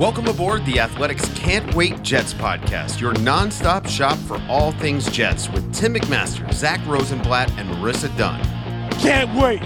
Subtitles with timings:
[0.00, 5.50] Welcome aboard the Athletics Can't Wait Jets podcast, your nonstop shop for all things Jets
[5.50, 8.42] with Tim McMaster, Zach Rosenblatt, and Marissa Dunn.
[8.92, 9.60] Can't wait.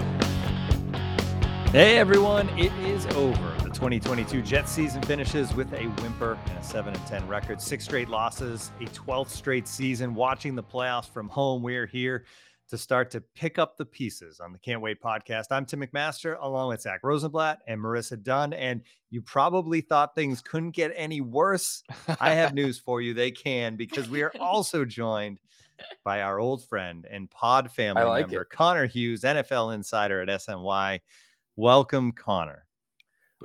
[1.69, 3.55] Hey everyone, it is over.
[3.63, 7.85] The 2022 Jets season finishes with a whimper and a 7 and 10 record, six
[7.85, 10.15] straight losses, a 12th straight season.
[10.15, 12.25] Watching the playoffs from home, we're here
[12.69, 15.45] to start to pick up the pieces on the Can't Wait podcast.
[15.51, 18.53] I'm Tim McMaster, along with Zach Rosenblatt and Marissa Dunn.
[18.53, 21.83] And you probably thought things couldn't get any worse.
[22.19, 23.13] I have news for you.
[23.13, 25.39] They can because we are also joined
[26.03, 28.49] by our old friend and pod family like member, it.
[28.49, 31.01] Connor Hughes, NFL insider at SNY.
[31.55, 32.64] Welcome, Connor.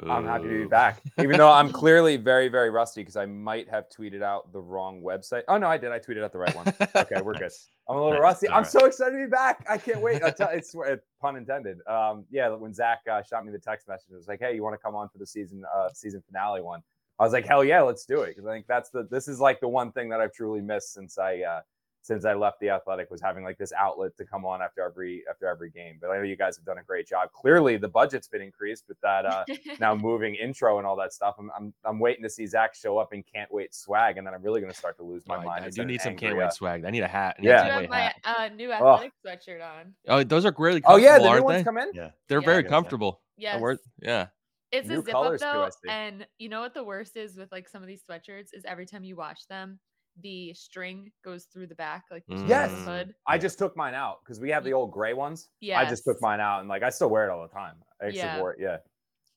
[0.09, 3.69] I'm happy to be back, even though I'm clearly very, very rusty because I might
[3.69, 5.43] have tweeted out the wrong website.
[5.49, 5.91] Oh no, I did.
[5.91, 6.73] I tweeted out the right one.
[6.95, 7.51] Okay, we're good.
[7.89, 8.23] I'm a little Nice.
[8.23, 8.49] rusty.
[8.49, 8.71] All I'm right.
[8.71, 9.67] so excited to be back.
[9.69, 10.23] I can't wait.
[10.23, 10.75] I tell, it's
[11.21, 11.79] pun intended.
[11.89, 14.63] Um, yeah, when Zach uh, shot me the text message, it was like, "Hey, you
[14.63, 16.83] want to come on for the season uh, season finale one?"
[17.19, 19.41] I was like, "Hell yeah, let's do it!" Because I think that's the this is
[19.41, 21.61] like the one thing that I've truly missed since I uh,
[22.03, 25.23] since I left the Athletic was having like this outlet to come on after every
[25.29, 25.99] after every game.
[26.01, 27.31] But I know you guys have done a great job.
[27.33, 29.27] Clearly, the budget's been increased with that.
[29.27, 29.45] Uh,
[29.81, 31.35] now moving intro and all that stuff.
[31.39, 34.33] I'm, I'm I'm waiting to see Zach show up in can't wait swag, and then
[34.35, 35.63] I'm really going to start to lose my Oh, mind.
[35.63, 36.85] I, and do need some angry, can't wait uh, swag.
[36.85, 37.37] I need a hat.
[37.39, 37.51] I Yeah.
[37.51, 39.95] a I can't have my uh, new athletic sweatshirt on.
[40.09, 41.65] Oh, those are really Oh yeah, the new aren't ones they?
[41.65, 41.91] come in.
[41.95, 42.11] Yeah.
[42.29, 42.45] They're Yeah.
[42.47, 43.21] very comfortable.
[43.37, 43.57] Yes.
[43.57, 44.27] Uh, we're- yeah.
[44.73, 45.91] It's New a zip up though, see.
[45.91, 48.87] and you know what the worst is with like some of these sweatshirts is every
[48.87, 49.81] time you wash them,
[50.21, 52.85] the string goes through the back, like the Yes.
[52.85, 53.15] hood.
[53.27, 55.49] I just took mine out because we have the old gray ones.
[55.61, 57.77] Yeah, I just took mine out and like I still wear it all the time.
[58.01, 58.39] I actually Yeah.
[58.39, 58.59] wore it.
[58.61, 58.79] Yeah.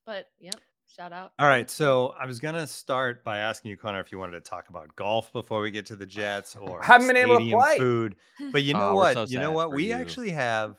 [0.06, 1.32] But yep, shout out.
[1.40, 1.70] All right.
[1.70, 4.68] So I was going to start by asking you, Connor, if you wanted to talk
[4.70, 7.78] about golf before we get to the Jets or Haven't been able to play.
[7.78, 8.16] food.
[8.52, 9.14] But you know Oh, what?
[9.14, 9.72] so you know what?
[9.72, 9.94] We you.
[9.94, 10.76] actually have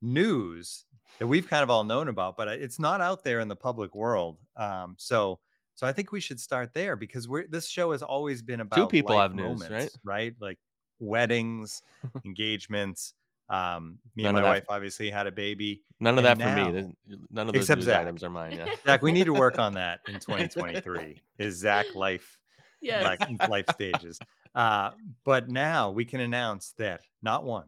[0.00, 0.84] news
[1.18, 3.94] that we've kind of all known about, but it's not out there in the public
[3.94, 4.38] world.
[4.56, 5.38] Um, so,
[5.74, 8.76] so I think we should start there because we're this show has always been about
[8.76, 9.70] two people have news, right?
[9.70, 10.34] moments, right?
[10.40, 10.58] Like
[11.00, 11.82] weddings,
[12.24, 13.14] engagements.
[13.48, 15.82] Um, me and my wife obviously had a baby.
[16.00, 16.92] None of And that for me.
[17.30, 18.02] None of those Except Zach.
[18.02, 18.52] items are mine.
[18.52, 18.66] Yeah.
[18.86, 21.20] Zach, we need to work on that in 2023.
[21.38, 22.38] Is Zach life
[22.80, 23.04] yes.
[23.04, 24.18] like life stages?
[24.54, 24.90] Uh,
[25.24, 27.66] but now we can announce that not one,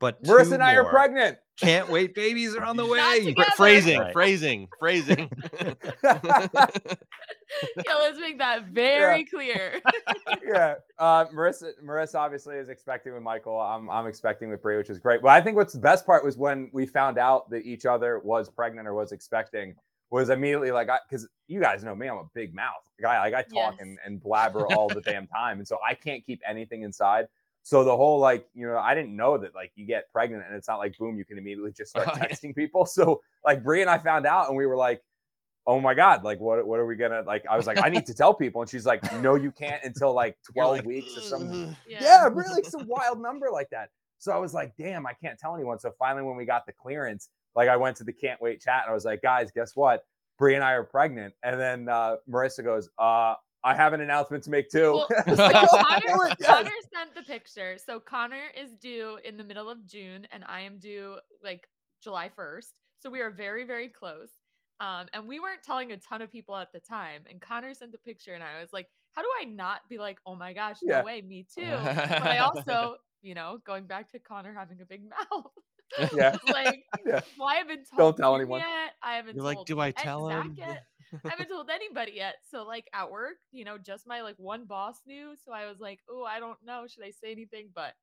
[0.00, 1.38] but Marissa and I are pregnant.
[1.60, 3.24] Can't wait, babies are on the way.
[3.24, 3.50] together.
[3.56, 4.12] Phrasing, Right.
[4.12, 5.28] phrasing, phrasing.
[6.02, 9.80] yeah, let's make that very clear.
[10.46, 10.74] yeah.
[10.98, 13.58] Uh, Marissa, Marissa obviously is expecting with Michael.
[13.60, 15.22] I'm, I'm expecting with Brie, which is great.
[15.22, 18.20] But I think what's the best part was when we found out that each other
[18.20, 19.74] was pregnant or was expecting.
[20.10, 23.18] Was immediately like, because you guys know me, I'm a big mouth guy.
[23.20, 23.80] Like I talk Yes.
[23.80, 27.26] and, and blabber all the damn time, and so I can't keep anything inside.
[27.68, 30.56] So the whole like, you know, I didn't know that like you get pregnant and
[30.56, 32.26] it's not like boom, you can immediately just start yeah.
[32.26, 32.86] texting people.
[32.86, 35.02] So like Brie and I found out, and we were like,
[35.66, 37.44] oh my god, like what what are we gonna like?
[37.44, 40.14] I was like, I need to tell people, and she's like, no, you can't until
[40.14, 41.76] like 12 like, weeks or something.
[41.86, 41.98] Yeah.
[42.00, 43.90] Yeah, really, some wild number like that.
[44.16, 45.78] So I was like, damn, I can't tell anyone.
[45.78, 48.84] So finally, when we got the clearance, like I went to the can't wait chat
[48.84, 50.06] and I was like, guys, guess what?
[50.38, 51.34] Brie and I are pregnant.
[51.42, 54.92] And then uh, Marissa goes, uh, I have an announcement to make too.
[54.92, 57.76] Well, I like, "Oh, Connor, yes." Connor sent the picture.
[57.84, 61.68] So Connor is due in the middle of June, and I am due like
[62.02, 62.72] July 1st.
[63.00, 64.30] So we are very, very close.
[64.80, 67.22] Um, and we weren't telling a ton of people at the time.
[67.28, 70.18] And Connor sent the picture, and I was like, how do I not be like,
[70.24, 71.02] oh my gosh, no Yeah.
[71.02, 71.66] way, me too?
[71.84, 75.02] But I also, you know, going back to Connor having a big
[75.32, 75.50] mouth.
[76.14, 76.36] Yeah.
[76.52, 77.20] like, Yeah.
[77.36, 78.60] well, I haven't told Don't tell anyone.
[78.60, 78.92] yet.
[79.02, 80.54] I haven't You're like, do I tell him?
[80.56, 80.84] yet.
[81.24, 82.36] I haven't told anybody yet.
[82.50, 85.34] So like at work, you know, just my like one boss knew.
[85.44, 86.86] So I was like, oh, I don't know.
[86.88, 87.70] Should I say anything?
[87.74, 87.94] But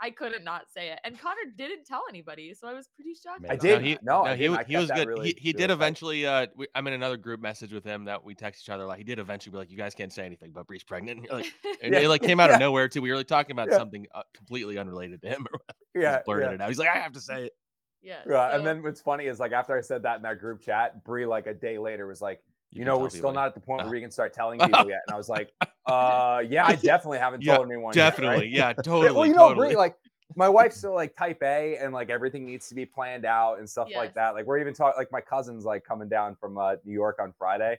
[0.00, 0.98] I couldn't not say it.
[1.04, 2.54] And Connor didn't tell anybody.
[2.54, 3.44] So I was pretty shocked.
[3.48, 3.78] I did.
[3.80, 4.58] No, he, no, I he, didn't.
[4.58, 5.06] I he was good.
[5.08, 5.74] really- he he really did tight.
[5.74, 6.26] eventually.
[6.26, 8.84] Uh, we, I'm in another group message with him that we text each other.
[8.84, 11.30] Like he did eventually be like, "You guys can't say anything, but Bree's pregnant." And,
[11.30, 11.52] like,
[11.82, 12.00] and Yeah.
[12.00, 12.54] it like came out Yeah.
[12.54, 13.00] of nowhere too.
[13.02, 13.76] We were like talking about Yeah.
[13.78, 15.46] something uh, completely unrelated to him.
[15.94, 16.14] Yeah.
[16.14, 16.54] Just blurted yeah.
[16.54, 16.68] it out.
[16.70, 17.52] He's like, "I have to say it."
[18.00, 18.22] yeah.
[18.28, 21.04] Yeah, and then what's funny is like after I said that in that group chat,
[21.04, 22.40] Brie like a day later was like,
[22.72, 23.84] you, can know, we're still not at the point Oh.
[23.84, 25.00] where we can start telling people yet.
[25.06, 25.52] And I was like,
[25.86, 27.94] uh, yeah, I definitely haven't Yeah, told anyone.
[27.94, 28.12] yet, right?
[28.12, 29.12] Definitely, yeah, Yeah, totally.
[29.12, 29.66] well, you know, totally.
[29.68, 29.96] Brie, like
[30.36, 33.68] my wife's still like type A, and like everything needs to be planned out and
[33.68, 34.34] stuff like that.
[34.34, 37.34] Like we're even talking, like my cousin's like coming down from uh, New York on
[37.38, 37.78] Friday,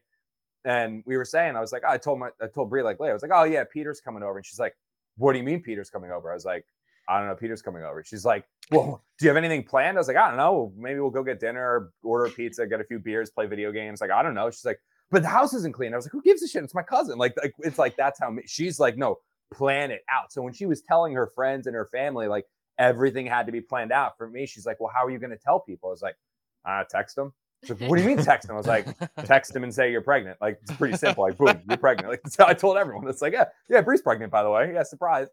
[0.66, 3.12] and we were saying, I was like, I told my, I told Brie like later,
[3.12, 4.76] I was like, oh yeah, Peter's coming over, and she's like,
[5.18, 6.32] what do you mean Peter's coming over?
[6.32, 6.66] I was like,
[7.08, 8.04] I don't know, Peter's coming over.
[8.04, 9.98] She's like, well, do you have anything planned?
[9.98, 12.80] I was like, I don't know, maybe we'll go get dinner, order a pizza, get
[12.80, 14.02] a few beers, play video games.
[14.02, 14.50] Like I don't know.
[14.50, 14.80] She's like,
[15.12, 15.94] but the house isn't clean.
[15.94, 16.64] I was like, who gives a shit?
[16.64, 17.18] It's my cousin.
[17.18, 19.18] Like, like it's like that's how me- she's like, no,
[19.54, 20.32] plan it out.
[20.32, 22.46] So when she was telling her friends and her family, like
[22.78, 24.18] everything had to be planned out.
[24.18, 25.90] For me, she's like, well, how are you going to tell people?
[25.90, 26.16] I was like,
[26.66, 27.34] uh, text them.
[27.64, 28.56] She's like, what do you mean text them?
[28.56, 28.88] I was like,
[29.26, 30.38] text him and say you're pregnant.
[30.42, 31.24] Like it's pretty simple.
[31.24, 32.10] Like boom, you're pregnant.
[32.10, 33.08] Like that's how I told everyone.
[33.08, 34.72] It's like yeah, yeah, Bree's pregnant by the way.
[34.74, 35.28] Yeah, surprise.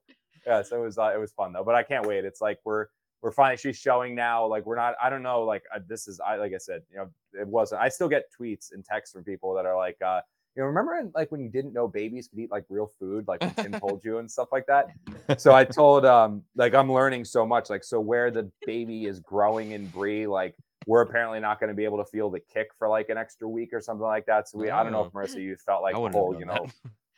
[0.47, 1.65] Yeah, so it was uh, it was fun though.
[1.65, 2.25] But I can't wait.
[2.25, 2.87] It's like we're
[3.23, 4.47] we're finally she's showing now.
[4.47, 4.95] Like we're not.
[5.03, 5.43] I don't know.
[5.43, 6.83] Like uh, this is I like I said.
[6.91, 7.11] You know,
[7.41, 7.81] it wasn't.
[7.81, 10.01] I still get tweets and texts from people that are like.
[10.05, 10.21] uh
[10.57, 13.29] you know, remember in, like when you didn't know babies could eat like real food,
[13.29, 14.89] like when Tim told you and stuff like that.
[15.39, 17.71] So I told um like I'm learning so much.
[17.71, 20.57] Like so where the baby is growing in Brie, like
[20.87, 23.49] we're apparently not going to be able to feel the kick for like an extra
[23.49, 24.49] week or something like that.
[24.49, 26.67] So we I don't know if Marissa you felt like the whole you know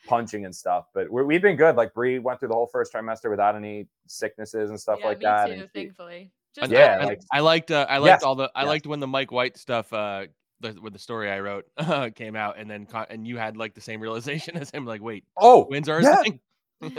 [0.07, 1.77] punching and stuff, but we're, we've been good.
[1.77, 5.19] Like Bree went through the whole first trimester without any sicknesses and stuff yeah, like
[5.19, 5.47] me that.
[5.47, 6.31] too, and she- thankfully.
[6.59, 8.63] And Just Yeah, I, I- like- I liked uh, I liked Yes, all the I
[8.63, 8.69] yes.
[8.69, 10.27] liked when the Mike White stuff uh
[10.61, 11.65] the, with the story I wrote
[12.15, 15.03] came out and then con- and you had like the same realization as him like
[15.03, 16.23] wait oh twins are yeah.
[16.23, 16.41] thing?
[16.83, 16.91] Yeah,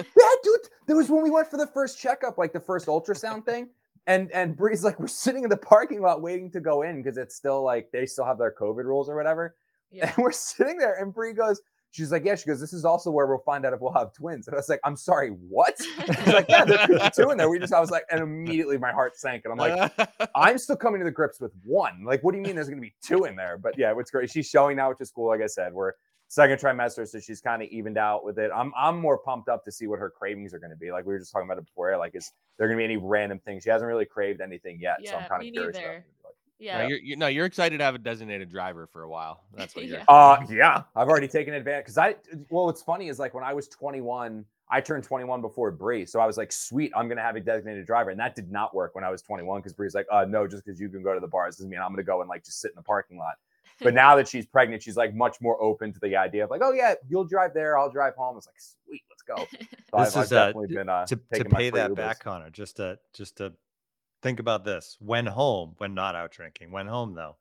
[0.44, 0.60] dude.
[0.88, 3.68] There was when we went for the first checkup, like the first ultrasound thing.
[4.08, 7.18] And and Bree's like, we're sitting in the parking lot waiting to go in because
[7.18, 9.56] it's still like they still have their COVID rules or whatever.
[9.92, 10.08] yeah.
[10.16, 11.62] And we're sitting there, and Bree goes,
[11.94, 14.14] she's like, yeah, she goes, this is also where we'll find out if we'll have
[14.14, 14.48] twins.
[14.48, 15.76] And I was like, I'm sorry, what?
[16.06, 17.50] She's like, yeah, there could be two in there.
[17.50, 20.76] We just, I was like, and immediately my heart sank, and I'm like, I'm still
[20.76, 22.04] coming to the grips with one.
[22.04, 23.58] Like, what do you mean there's going to be two in there?
[23.58, 24.30] But yeah, it's great.
[24.32, 25.28] She's showing now, which is cool.
[25.28, 25.94] Like I said, we're
[26.30, 28.50] second trimester, so she's kind of evened out with it.
[28.54, 30.92] I'm I'm more pumped up to see what her cravings are going to be.
[30.92, 31.96] Like we were just talking about it before.
[31.98, 33.64] Like, is there going to be any random things?
[33.64, 36.04] She hasn't really craved anything yet, so I'm kind of curious.
[36.60, 36.84] About neither.
[36.84, 36.84] it.
[36.84, 36.84] Like, yeah.
[36.84, 39.44] No, you're, you no, you're excited to have a designated driver for a while.
[39.54, 40.00] That's what you're.
[40.00, 40.06] Yeah.
[40.08, 42.16] Uh, yeah, I've already taken advantage because I.
[42.50, 46.20] Well, what's funny is like when I was 21, I turned 21 before Bree, so
[46.20, 48.96] I was like, sweet, I'm gonna have a designated driver, and that did not work
[48.96, 51.20] when I was 21 because Bree's like, uh, no, just because you can go to
[51.20, 53.36] the bars doesn't mean I'm gonna go and like just sit in the parking lot.
[53.82, 56.62] But now that she's pregnant, she's like much more open to the idea of like,
[56.64, 58.38] oh yeah, you'll drive there, I'll drive home.
[58.38, 59.48] It's like, sweet, let's go.
[59.52, 61.96] So This I've, is, I've uh, definitely been uh, to, to pay that Ubers.
[61.96, 63.54] back, Connor, just to just to
[64.24, 64.98] think about this.
[65.00, 67.36] When home, when not out drinking, when home though,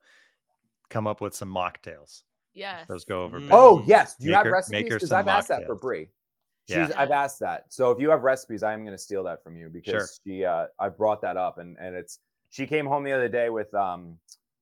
[0.91, 2.23] come up with some mocktails.
[2.53, 2.87] yes.
[2.89, 3.41] Those go over.
[3.41, 3.49] Mm.
[3.51, 4.73] Oh yes, do you Make have her- recipes?
[4.83, 5.81] make her Because some I've asked that for mocktails.
[5.81, 6.09] Bree.
[6.69, 6.91] She's, Yeah.
[6.97, 7.65] I've asked that.
[7.71, 10.45] So if you have recipes, I am going to steal that from you because she,
[10.45, 12.19] uh, I brought that up and and it's
[12.51, 14.19] she came home the other day with um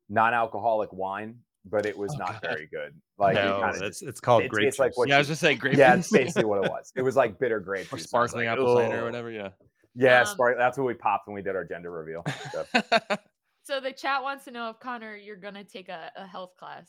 [0.09, 2.43] non-alcoholic wine, but it was Oh, not God.
[2.43, 2.95] very good.
[3.19, 4.97] Like no, kinda it's just- it's called it grape tastes like juice.
[4.99, 5.77] what Yeah, I was just saying grape.
[5.77, 6.93] yeah, it's basically what it was.
[6.97, 8.07] It was like bitter grape or juice.
[8.13, 9.31] and I was sparkling like, apple cider or whatever.
[9.31, 9.51] Yeah.
[9.95, 10.57] Yeah, Um, spark.
[10.59, 12.25] That's what we popped when we did our gender reveal.
[12.53, 12.65] So,
[13.63, 16.89] So the chat wants to know if Connor, you're gonna take a, a health class.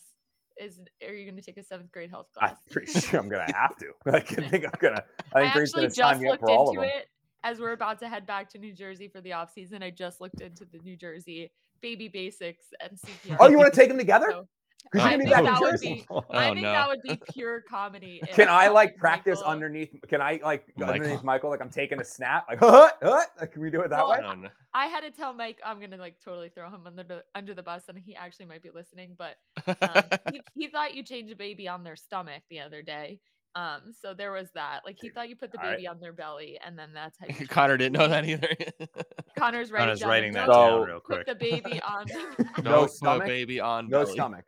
[0.58, 2.52] Is are you gonna take a seventh grade health class?
[2.52, 2.72] I'm class?
[2.72, 3.92] pretty sure I'm gonna have to.
[4.12, 5.04] I think I'm gonna.
[5.34, 7.08] I I think Bree's actually just me looked for all into it
[7.44, 9.84] as we're about to head back to New Jersey for the off season.
[9.84, 11.52] I just looked into the New Jersey
[11.82, 13.38] baby basics and CPR.
[13.40, 14.28] Oh, you want to take them together?
[14.30, 14.48] So
[14.92, 15.94] Because I you're gonna be think back in that would Jersey.
[15.94, 16.14] be- I
[16.50, 16.72] Oh, think no.
[16.72, 18.20] that would be pure comedy.
[18.28, 19.96] if Can I like Michael- practice underneath?
[20.08, 20.94] Can I like Michael.
[20.94, 21.50] underneath Michael?
[21.50, 22.46] Like I'm taking a snap.
[22.50, 23.24] Like, huh, huh?
[23.40, 24.20] Like, can we do it that Well, way?
[24.26, 24.50] Oh, no.
[24.74, 27.64] I had to tell Mike I'm gonna like totally throw him under the under the
[27.64, 29.16] bus, and he actually might be listening.
[29.18, 29.36] But
[29.68, 33.20] um, he, he thought you changed a baby on their stomach the other day.
[33.56, 34.82] Um, so there was that.
[34.86, 35.76] Like he thought you put the All right.
[35.78, 37.28] baby on their belly, and then that's how.
[37.40, 38.48] You Connor didn't know that either.
[39.38, 41.28] Connor's writing, Connor's down writing that notes, So- down real Put quick.
[41.28, 42.06] the baby on.
[42.58, 43.28] No Don't stomach?
[43.28, 44.14] baby on No belly.
[44.14, 44.46] stomach.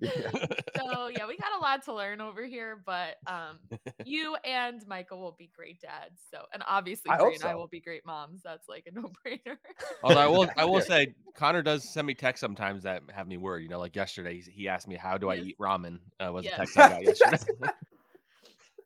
[0.00, 0.30] Yeah.
[0.76, 3.58] so yeah, we got a lot to learn over here, but um,
[4.04, 6.20] you and Michael will be great dads.
[6.32, 8.42] So, and obviously, I Bree hope and I will be great moms.
[8.44, 9.56] That's like a no-brainer.
[10.04, 13.38] Although I will, I will say, Connor does send me texts sometimes that have me
[13.38, 13.64] worried.
[13.64, 15.46] You know, like yesterday, he- he asked me, "How do I Yes.
[15.46, 16.54] eat ramen?" Uh, was Yes.
[16.54, 17.68] a text I got yesterday.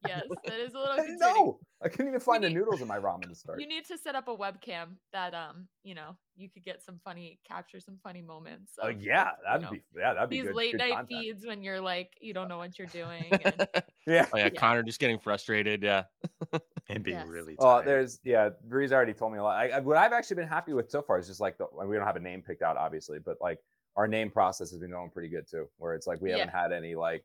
[0.06, 1.34] Yes, that is a little I didn't concerning.
[1.46, 1.60] know.
[1.82, 3.60] I couldn't even find the noodles in my ramen to start.
[3.60, 7.00] You need to set up a webcam that um, you know, you could get some
[7.04, 8.72] funny, capture some funny moments.
[8.80, 10.54] Oh of, yeah, that'd know, be yeah, that'd be these good.
[10.54, 11.08] late good night content.
[11.08, 13.24] feeds when you're like, you don't know what you're doing.
[13.44, 13.66] And,
[14.06, 14.26] Yeah.
[14.32, 14.48] Oh yeah, Yeah.
[14.50, 15.82] Connor just getting frustrated.
[15.82, 16.04] Yeah.
[16.88, 17.26] and be Yes.
[17.28, 18.50] really Oh, there's yeah.
[18.64, 19.56] Bree's already told me a lot.
[19.56, 21.96] I, I, what I've actually been happy with so far is just like the, we
[21.96, 23.58] don't have a name picked out, obviously, but like
[23.96, 25.68] our name process has been going pretty good too.
[25.78, 26.38] Where it's like we Yeah.
[26.38, 27.24] haven't had any like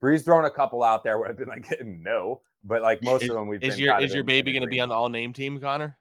[0.00, 3.30] Bree's thrown a couple out there where I've been like no, but like most Is,
[3.30, 5.08] of them we've is been your is your baby going to be on the all
[5.08, 5.96] name team, Connor?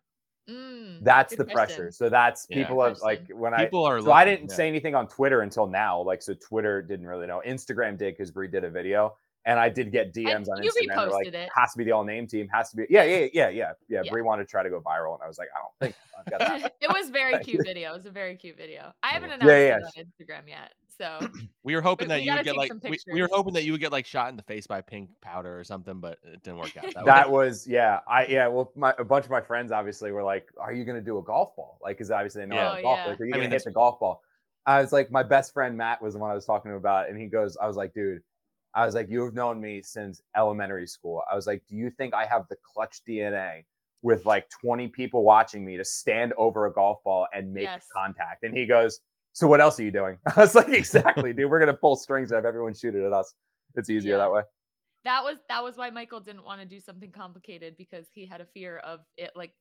[0.50, 1.74] Mm, That's good the pressure.
[1.75, 1.92] question.
[1.92, 2.58] So that's Yeah.
[2.68, 3.40] people have like Question.
[3.40, 4.00] when I People are.
[4.02, 4.56] so I didn't yeah.
[4.56, 6.02] say anything on Twitter until now.
[6.02, 7.42] Like so Twitter didn't really know.
[7.46, 9.16] Instagram did because Bree did a video.
[9.48, 10.96] And I did get DMs on you Instagram.
[10.96, 11.50] They're like, it.
[11.54, 12.48] has to be the all name team.
[12.52, 12.88] Has to be.
[12.90, 14.02] Yeah, yeah, yeah, yeah, yeah.
[14.04, 14.12] Yeah.
[14.12, 16.25] Bree wanted to try to go viral, and I was like, I don't think I've
[16.25, 16.74] got that.
[16.82, 17.92] it was very cute video.
[17.92, 18.92] It was a very cute video.
[19.04, 20.74] I haven't Yeah, announced yeah, it on Instagram yet.
[20.98, 21.20] So
[21.64, 23.64] We were hoping we that you gotta would get like we, we were hoping that
[23.64, 26.44] you would get like shot in the face by pink powder or something, but it
[26.44, 26.94] didn't work out.
[26.94, 30.24] That, that was yeah i yeah well my, a bunch of my friends obviously were
[30.24, 32.70] like are you going to do a golf ball like because obviously they know Yeah.
[32.70, 33.10] how to Oh, golf yeah.
[33.12, 34.22] like, are you going mean, to hit that's- the golf ball
[34.68, 37.10] i was like my best friend matt was the one i was talking to about
[37.10, 38.22] and he goes i was like dude
[38.74, 42.14] i was like you've known me since elementary school i was like do you think
[42.14, 43.64] i have the clutch dna
[44.02, 47.88] with like 20 people watching me to stand over a golf ball and make Yes.
[47.94, 49.00] contact and he goes
[49.36, 50.18] So what else are you doing?
[50.36, 51.51] I was like, exactly, dude.
[51.51, 53.34] We're gonna pull strings and have everyone shoot it at us.
[53.75, 54.18] It's easier Yeah.
[54.20, 54.42] that way.
[55.04, 58.39] that was that was why Michael didn't want to do something complicated because he had
[58.39, 59.51] a fear of it like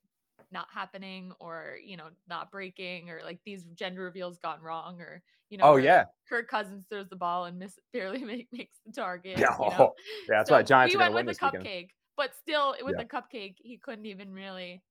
[0.53, 5.23] not happening or you know not breaking or like these gender reveals gone wrong or
[5.51, 6.05] you know Oh, yeah.
[6.29, 9.39] Kirk Cousins throws the ball and miss barely make, makes the target.
[9.41, 9.93] Yeah, you know?
[10.29, 11.65] Yeah, that's So why Giants we went with this the weekend.
[11.67, 13.03] cupcake, but still with Yeah.
[13.03, 14.85] the cupcake he couldn't even really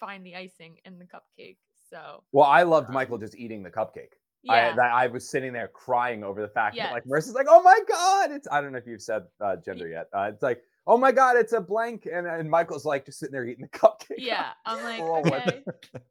[0.00, 1.58] find the icing in the cupcake.
[1.90, 4.14] So Well, I loved Um, Michael just eating the cupcake.
[4.42, 7.12] Yeah, I, that I was sitting there crying over the fact that like Yes.
[7.28, 10.08] Marissa's like, oh my god, it's I don't know if you've said uh, gender yet.
[10.12, 13.32] Uh, it's like, oh my god, it's a blank, and, and Michael's like just sitting
[13.32, 14.14] there eating the cupcake.
[14.18, 14.50] yeah.
[14.66, 15.62] I'm like, We're all with okay,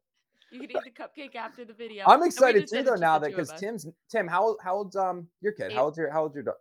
[0.50, 2.04] you can eat the cupcake after the video.
[2.06, 3.52] I'm excited too though now that because.
[3.52, 5.70] Tim's Tim, how how old's um your kid?
[5.70, 5.74] Eight.
[5.74, 6.52] How old's your how old's your da-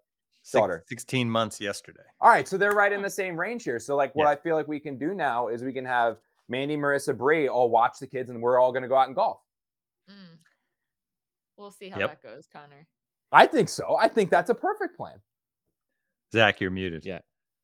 [0.53, 0.83] daughter?
[0.87, 2.01] 16 months yesterday.
[2.19, 3.79] All right, so they're right in the same range here.
[3.79, 4.31] So like what Yeah.
[4.31, 6.17] I feel like we can do now is we can have
[6.49, 9.39] Mandy, Marissa, Bree all watch the kids, and we're all gonna go out and golf.
[10.09, 10.37] Mm.
[11.61, 12.09] We'll see how Yep.
[12.09, 12.87] that goes, Connor.
[13.31, 13.95] I think so.
[13.95, 15.21] I think that's a perfect plan.
[16.33, 17.05] Zach, you're muted.
[17.05, 17.19] Yeah.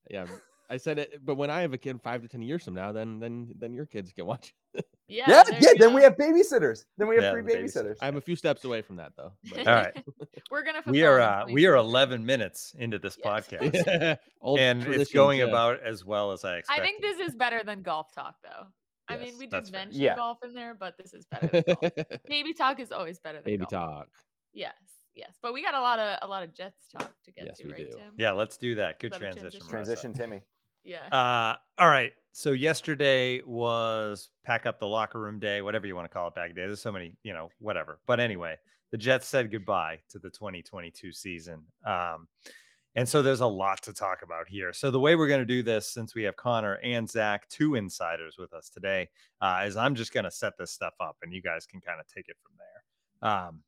[0.09, 0.27] Yeah.
[0.69, 2.91] I said it, but when I have a kid five to ten years from now,
[2.91, 4.53] then then then your kids can watch.
[5.09, 5.69] Yeah, Yeah, yeah.
[5.79, 6.83] Then we have babysitters.
[6.97, 7.93] Then we have Yeah, three babysitters.
[7.93, 7.95] babysitters.
[8.01, 9.31] I'm a few steps away from that though.
[9.49, 10.05] but- All right.
[10.51, 10.81] We're gonna.
[10.85, 13.47] We are uh, we are 11 minutes into this Yes.
[13.47, 14.17] podcast.
[14.59, 15.45] And it's going yeah.
[15.45, 18.67] about as well as I I think this is better than golf talk, though.
[19.09, 20.15] I Yes, mean, we did mention Yeah.
[20.15, 21.93] golf in there, but this is better than golf.
[22.27, 23.71] Baby talk is always better than baby golf.
[23.71, 24.07] talk.
[24.53, 24.73] Yes,
[25.15, 27.57] yes, but we got a lot of a lot of Jets talk to get Yes,
[27.59, 27.97] to, we right, do.
[27.97, 28.13] Tim?
[28.17, 28.99] Yeah, let's do that.
[28.99, 29.61] Good Love transition.
[29.67, 30.41] Transition, Timmy.
[30.83, 31.05] Yeah.
[31.11, 32.13] Uh, all right.
[32.31, 36.35] So yesterday was pack up the locker room day, whatever you want to call it
[36.35, 36.65] back day.
[36.65, 37.99] There's so many, you know, whatever.
[38.07, 38.55] But anyway,
[38.91, 41.63] the Jets said goodbye to the 2022 season.
[41.85, 42.27] Um,
[42.97, 44.73] and so there's a lot to talk about here.
[44.73, 47.75] So the way we're going to do this, since we have Connor and Zach, two
[47.75, 49.07] insiders with us today,
[49.39, 51.99] uh, is I'm just going to set this stuff up and you guys can kind
[51.99, 53.31] of take it from there.
[53.31, 53.61] Um,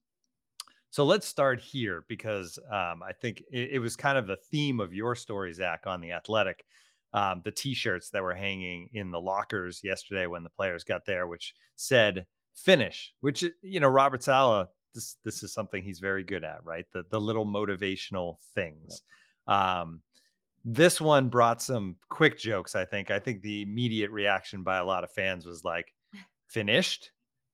[0.89, 4.79] so let's start here because um, I think it, it was kind of the theme
[4.79, 6.65] of your story, Zach, on the Athletic
[7.13, 11.27] um, the t-shirts that were hanging in the lockers yesterday when the players got there,
[11.27, 16.43] which said finish, which you know, Robert Saleh, this this is something he's very good
[16.43, 16.85] at, right?
[16.93, 19.01] The the little motivational things.
[19.47, 20.01] Um,
[20.65, 23.11] this one brought some quick jokes, I think.
[23.11, 25.93] I think the immediate reaction by a lot of fans was like,
[26.49, 27.11] finished.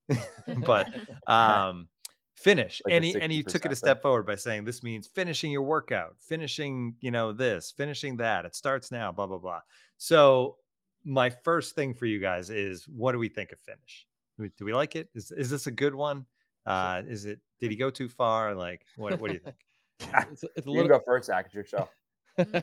[0.65, 0.87] but
[1.27, 1.87] um
[2.35, 5.07] finish Like and he and he took it a step forward by saying this means
[5.07, 9.61] finishing your workout finishing you know this finishing that it starts now blah blah blah
[9.97, 10.57] so
[11.05, 14.05] my first thing for you guys is what do we think of finish
[14.37, 16.25] do we, do we like it is, is this a good one
[16.65, 19.55] uh is it did he go too far like what, what do you think
[20.31, 21.45] It's, it's a You can go first, Zach.
[21.45, 21.89] It's your show.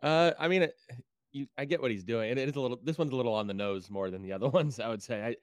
[0.00, 0.76] Uh, I mean, it,
[1.32, 2.78] you, I get what he's doing, and it is a little.
[2.80, 4.78] This one's a little on the nose more than the other ones.
[4.78, 5.20] I would say.
[5.20, 5.36] I,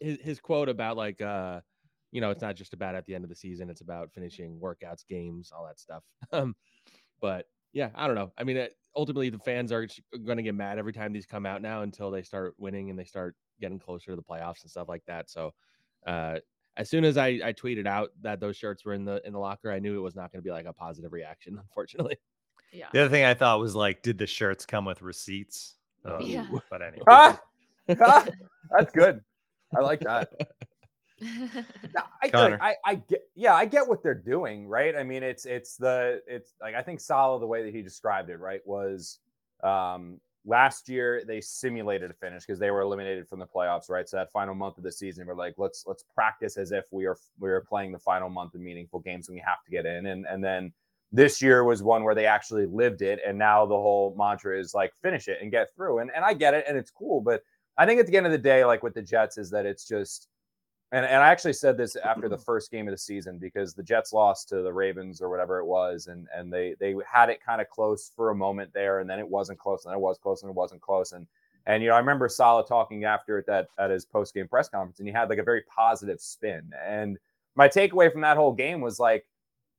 [0.00, 1.60] his his quote about like, uh,
[2.10, 4.58] you know, it's not just about at the end of the season; it's about finishing
[4.60, 6.02] workouts, games, all that stuff.
[6.32, 6.56] Um,
[7.20, 8.32] but yeah, I don't know.
[8.36, 9.86] I mean, it, ultimately, the fans are
[10.24, 12.98] going to get mad every time these come out now until they start winning and
[12.98, 15.30] they start getting closer to the playoffs and stuff like that.
[15.30, 15.52] So,
[16.08, 16.38] uh,
[16.76, 19.38] as soon as I, I tweeted out that those shirts were in the in the
[19.38, 21.58] locker, I knew it was not going to be like a positive reaction.
[21.62, 22.16] Unfortunately.
[22.74, 22.86] Yeah.
[22.90, 25.76] the other thing i thought was like did the shirts come with receipts
[26.06, 26.46] Uh, Yeah.
[26.70, 27.38] but anyway Ah,
[28.00, 28.26] ah,
[28.70, 29.20] that's good.
[29.76, 30.30] I like that.
[31.20, 32.58] No, I, Connor.
[32.58, 34.96] like, I, I get, yeah, I get what they're doing, right?
[34.96, 38.28] I mean, it's, it's the, it's like I think Saleh, the way that he described
[38.28, 39.20] it, right, was
[39.62, 44.08] um, last year they simulated a finish because they were eliminated from the playoffs, right?
[44.08, 47.06] So that final month of the season, we're like, let's let's practice as if we
[47.06, 49.86] are we are playing the final month of meaningful games and we have to get
[49.86, 50.72] in, and and then
[51.12, 54.74] this year was one where they actually lived it, and now the whole mantra is
[54.74, 57.42] like finish it and get through, and and I get it, and it's cool, but
[57.78, 59.86] I think at the end of the day, like with the Jets, is that it's
[59.86, 60.28] just
[60.92, 63.82] and, and I actually said this after the first game of the season because the
[63.82, 67.42] Jets lost to the Ravens or whatever it was, and and they they had it
[67.44, 70.02] kind of close for a moment there, and then it wasn't close, and then it
[70.02, 71.26] was close, and it wasn't close, and
[71.66, 74.68] and you know I remember Saleh talking after it that at his post game press
[74.68, 77.18] conference, and he had like a very positive spin, and
[77.54, 79.26] my takeaway from that whole game was like,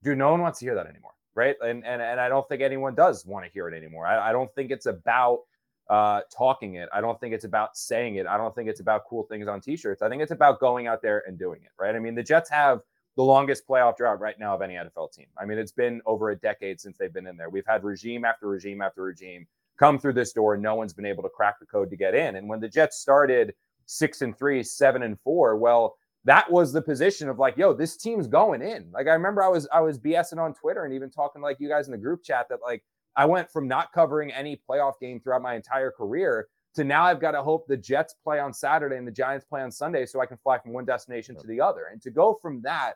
[0.03, 1.55] dude, no one wants to hear that anymore, right?
[1.61, 4.05] And and and I don't think anyone does want to hear it anymore.
[4.07, 5.41] I, I don't think it's about
[5.89, 6.89] uh, talking it.
[6.93, 8.25] I don't think it's about saying it.
[8.25, 10.01] I don't think it's about cool things on t-shirts.
[10.01, 11.95] I think it's about going out there and doing it, right?
[11.95, 12.81] I mean, the Jets have
[13.15, 15.27] the longest playoff drought right now of any NFL team.
[15.37, 17.49] I mean, it's been over a decade since they've been in there.
[17.49, 19.45] We've had regime after regime after regime
[19.77, 20.57] come through this door.
[20.57, 22.37] No one's been able to crack the code to get in.
[22.37, 23.53] And when the Jets started
[23.85, 27.97] six and three, seven and four, well, that was the position of like, yo, this
[27.97, 28.89] team's going in.
[28.91, 31.67] Like I remember I was I was BSing on Twitter and even talking like you
[31.67, 32.83] guys in the group chat that like
[33.15, 37.21] I went from not covering any playoff game throughout my entire career to now I've
[37.21, 40.19] got to hope the Jets play on Saturday and the Giants play on Sunday so
[40.19, 41.89] I can fly from one destination to the other.
[41.91, 42.93] And to go from that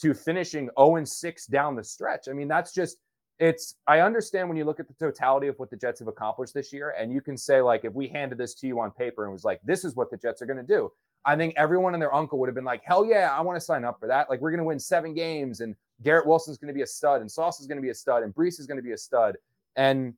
[0.00, 2.28] to finishing 0 and 6 down the stretch.
[2.28, 2.98] I mean, that's just
[3.38, 6.54] it's I understand when you look at the totality of what the Jets have accomplished
[6.54, 9.24] this year, and you can say, like, if we handed this to you on paper
[9.24, 10.90] and was like, this is what the Jets are going to do,
[11.24, 13.60] I think everyone and their uncle would have been like, hell yeah, I want to
[13.60, 14.30] sign up for that.
[14.30, 17.20] Like, we're going to win seven games, and Garrett Wilson's going to be a stud,
[17.20, 18.98] and Sauce is going to be a stud, and Breece is going to be a
[18.98, 19.36] stud.
[19.76, 20.14] And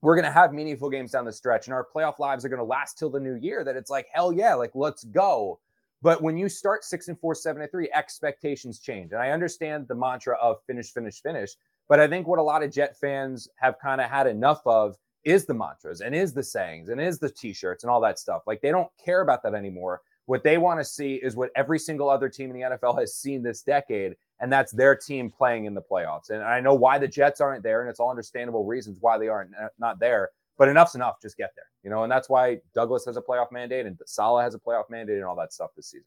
[0.00, 2.58] we're going to have meaningful games down the stretch, and our playoff lives are going
[2.58, 3.64] to last till the new year.
[3.64, 5.60] That it's like, hell yeah, like, let's go.
[6.02, 9.12] But when you start six and four, seven and three, expectations change.
[9.12, 11.56] And I understand the mantra of finish, finish, finish.
[11.88, 14.96] But I think what a lot of Jet fans have kind of had enough of
[15.24, 18.42] is the mantras and is the sayings and is the t-shirts and all that stuff.
[18.46, 20.02] Like they don't care about that anymore.
[20.26, 23.14] What they want to see is what every single other team in the NFL has
[23.14, 26.28] seen this decade, and that's their team playing in the playoffs.
[26.28, 29.28] And I know why the Jets aren't there, and it's all understandable reasons why they
[29.28, 30.32] aren't uh, not there.
[30.58, 31.16] But enough's enough.
[31.22, 32.02] Just get there, you know.
[32.02, 35.24] And that's why Douglas has a playoff mandate, and Saleh has a playoff mandate, and
[35.24, 36.04] all that stuff this season.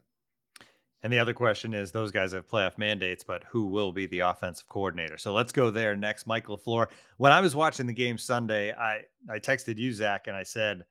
[1.02, 4.20] And the other question is those guys have playoff mandates, but who will be the
[4.20, 5.18] offensive coordinator?
[5.18, 6.28] So let's go there next.
[6.28, 6.86] Michael LaFleur.
[7.16, 10.84] When I was watching the game Sunday, I, I texted you, Zach, and I said,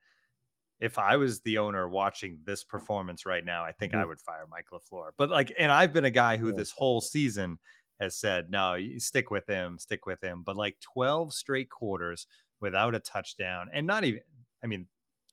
[0.80, 4.02] if I was the owner watching this performance right now, I think mm-hmm.
[4.02, 5.10] I would fire Mike LaFleur.
[5.16, 7.58] But like, and I've been a guy who this whole season
[8.00, 10.42] has said, no, you stick with him, stick with him.
[10.44, 12.26] But like 12 straight quarters
[12.60, 14.20] without a touchdown, and not even,
[14.62, 14.86] I mean,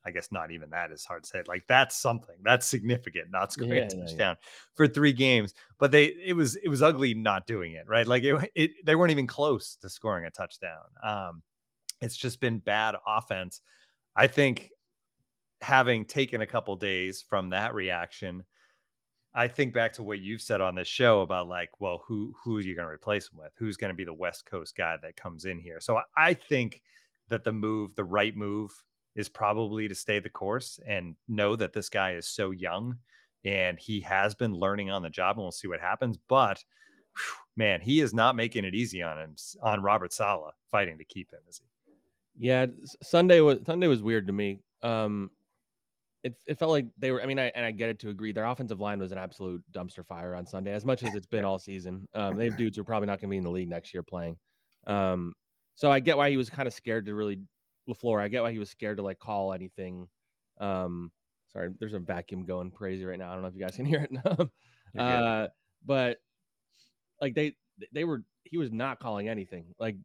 [0.05, 1.41] I guess not even that is hard to say.
[1.47, 4.33] Like that's something that's significant, not scoring yeah, a touchdown yeah, yeah.
[4.75, 5.53] for three games.
[5.79, 8.05] But they it was it was ugly not doing it, right?
[8.05, 10.83] Like it, it they weren't even close to scoring a touchdown.
[11.03, 11.41] Um,
[12.01, 13.61] it's just been bad offense.
[14.15, 14.69] I think
[15.65, 18.43] having taken a couple days from that reaction,
[19.33, 22.57] I think back to what you've said on this show about like, well, who who
[22.57, 23.51] are you going to replace him with?
[23.57, 25.79] Who's going to be the West Coast guy that comes in here?
[25.79, 26.83] So I think
[27.29, 28.71] that the move, the right move
[29.15, 32.95] is probably to stay the course and know that this guy is so young
[33.43, 36.15] and he has been learning on the job and we'll see what happens.
[36.29, 36.63] But
[37.55, 41.33] man, he is not making it easy on him on Robert Saleh fighting to keep
[41.33, 41.65] him, is he?
[42.37, 42.67] Yeah,
[43.01, 44.59] Sunday was Sunday was weird to me.
[44.83, 45.31] Um
[46.25, 48.31] it, it felt like they were I mean I and I get it to agree
[48.31, 51.45] their offensive line was an absolute dumpster fire on Sunday as much as it's been
[51.45, 52.07] all season.
[52.15, 53.93] Um they have dudes who are probably not going to be in the league next
[53.93, 54.35] year playing.
[54.87, 55.33] Um
[55.75, 57.39] so I get why he was kind of scared to really
[57.87, 58.21] LaFleur.
[58.21, 60.07] I get why he was scared to like call anything.
[60.59, 61.11] Um,
[61.51, 63.29] sorry, there's a vacuum going crazy right now.
[63.29, 64.49] I don't know if you guys can hear it.
[64.97, 65.47] uh,
[65.85, 66.17] but
[67.21, 67.55] like they
[67.93, 69.65] they were he was not calling anything.
[69.79, 69.97] Like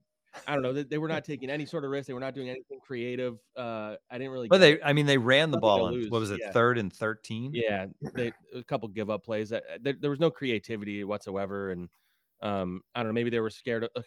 [0.47, 0.73] I don't know.
[0.73, 2.07] They, they, were not taking any sort of risk.
[2.07, 3.39] They were not doing anything creative.
[3.57, 4.49] Uh, I didn't really.
[4.49, 6.53] But they, I mean, they ran the ball on what was it, yeah.
[6.53, 7.51] third and thirteen?
[7.53, 9.51] Yeah, they a couple give up plays.
[9.51, 11.89] That there, there was no creativity whatsoever, and
[12.43, 13.15] um, I don't know.
[13.15, 13.89] Maybe they were scared.
[13.95, 14.05] Of,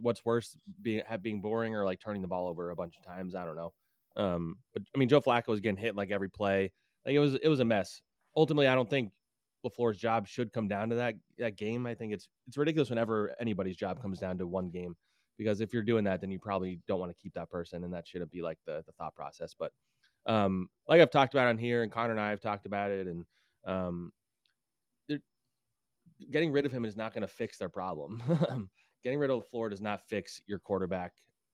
[0.00, 3.34] what's worse, being being boring or like turning the ball over a bunch of times.
[3.34, 3.72] I don't know.
[4.16, 6.72] Um, but I mean, Joe Flacco was getting hit like every play.
[7.04, 8.00] Like it was it was a mess.
[8.36, 9.10] Ultimately, I don't think
[9.66, 11.86] LaFleur's job should come down to that that game.
[11.86, 14.96] I think it's it's ridiculous whenever anybody's job comes down to one game,
[15.38, 17.94] because if you're doing that, then you probably don't want to keep that person, and
[17.94, 19.54] that shouldn't be like the the thought process.
[19.58, 19.72] But
[20.26, 23.06] um, like I've talked about on here, and Connor and I have talked about it,
[23.06, 23.24] and
[23.66, 24.12] um,
[26.32, 28.22] getting rid of him is not going to fix their problem.
[29.04, 31.12] getting rid of Florida does not fix your quarterback,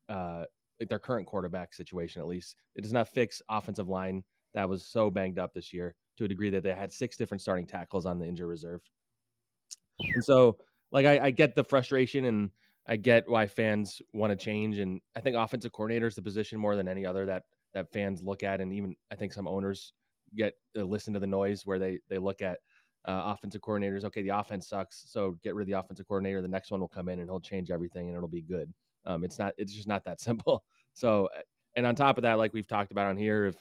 [0.08, 0.44] uh,
[0.88, 2.56] their current quarterback situation, at least.
[2.74, 6.28] It does not fix offensive line that was so banged up this year to a
[6.28, 8.80] degree that they had six different starting tackles on the injury reserve.
[9.98, 10.56] And so,
[10.92, 12.50] like, I, I get the frustration and
[12.86, 14.78] I get why fans want to change.
[14.78, 18.22] And I think offensive coordinator is the position more than any other that that fans
[18.22, 19.92] look at, and even I think some owners
[20.36, 22.58] get uh, listen to the noise where they they look at
[23.06, 24.04] uh, offensive coordinators.
[24.04, 26.40] Okay, the offense sucks, so get rid of the offensive coordinator.
[26.40, 28.72] The next one will come in and he'll change everything, and it'll be good.
[29.06, 29.54] Um, it's not.
[29.58, 30.64] It's just not that simple.
[30.92, 31.28] So,
[31.76, 33.56] and on top of that, like we've talked about on here, if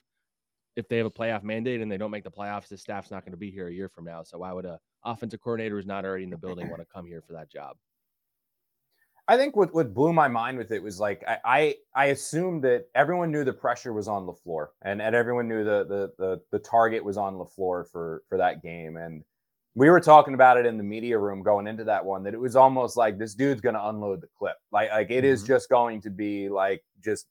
[0.75, 3.23] if they have a playoff mandate and they don't make the playoffs, the staff's not
[3.23, 4.23] going to be here a year from now.
[4.23, 7.05] So why would a offensive coordinator who's not already in the building want to come
[7.05, 7.77] here for that job?
[9.27, 12.63] I think what, what blew my mind with it was like I, I, I assumed
[12.63, 16.41] that everyone knew the pressure was on LaFleur and, and everyone knew the, the the
[16.51, 18.97] the target was on LaFleur for for that game.
[18.97, 19.23] And
[19.75, 22.39] we were talking about it in the media room going into that one that it
[22.39, 24.57] was almost like this dude's going to unload the clip.
[24.71, 25.25] Like like it mm-hmm.
[25.25, 27.27] is just going to be like just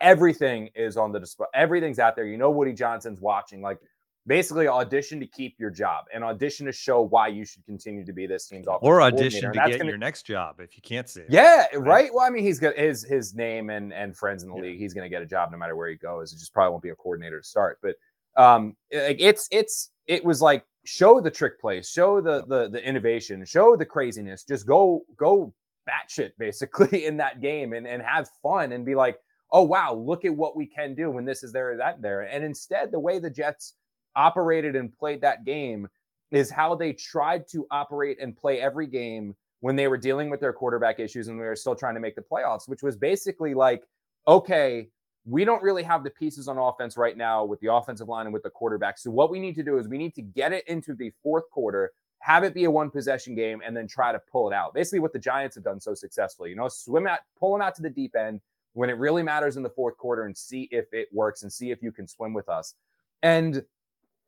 [0.00, 1.46] everything is on the display.
[1.54, 2.26] Everything's out there.
[2.26, 3.60] You know Woody Johnson's watching.
[3.60, 3.78] Like
[4.26, 8.12] basically audition to keep your job and audition to show why you should continue to
[8.12, 11.20] be this team's or audition to get gonna, your next job if you can't see
[11.20, 11.26] it.
[11.28, 12.12] Yeah, right.
[12.12, 14.62] Well, I mean, he's got his his name and and friends in the yeah.
[14.62, 14.78] league.
[14.78, 16.32] He's going to get a job no matter where he goes.
[16.32, 17.94] It just probably won't be a coordinator to start, but
[18.36, 23.44] um, it's it's it was like show the trick plays, show the the the innovation,
[23.44, 24.44] show the craziness.
[24.44, 25.52] Just go go
[25.88, 29.18] batshit basically in that game and and have fun and be like,
[29.52, 32.22] oh wow, look at what we can do when this is there, that there.
[32.22, 33.74] And instead, the way the Jets
[34.16, 35.88] operated and played that game
[36.30, 40.40] is how they tried to operate and play every game when they were dealing with
[40.40, 43.54] their quarterback issues and we were still trying to make the playoffs, which was basically
[43.54, 43.84] like,
[44.26, 44.88] okay,
[45.24, 48.32] we don't really have the pieces on offense right now with the offensive line and
[48.32, 48.98] with the quarterback.
[48.98, 51.50] So what we need to do is we need to get it into the fourth
[51.50, 54.72] quarter, have it be a one possession game, and then try to pull it out.
[54.72, 56.50] Basically, what the Giants have done so successfully.
[56.50, 58.40] You know, swim out, pull them out to the deep end
[58.74, 61.70] when it really matters in the fourth quarter and see if it works and see
[61.70, 62.74] if you can swim with us.
[63.22, 63.64] And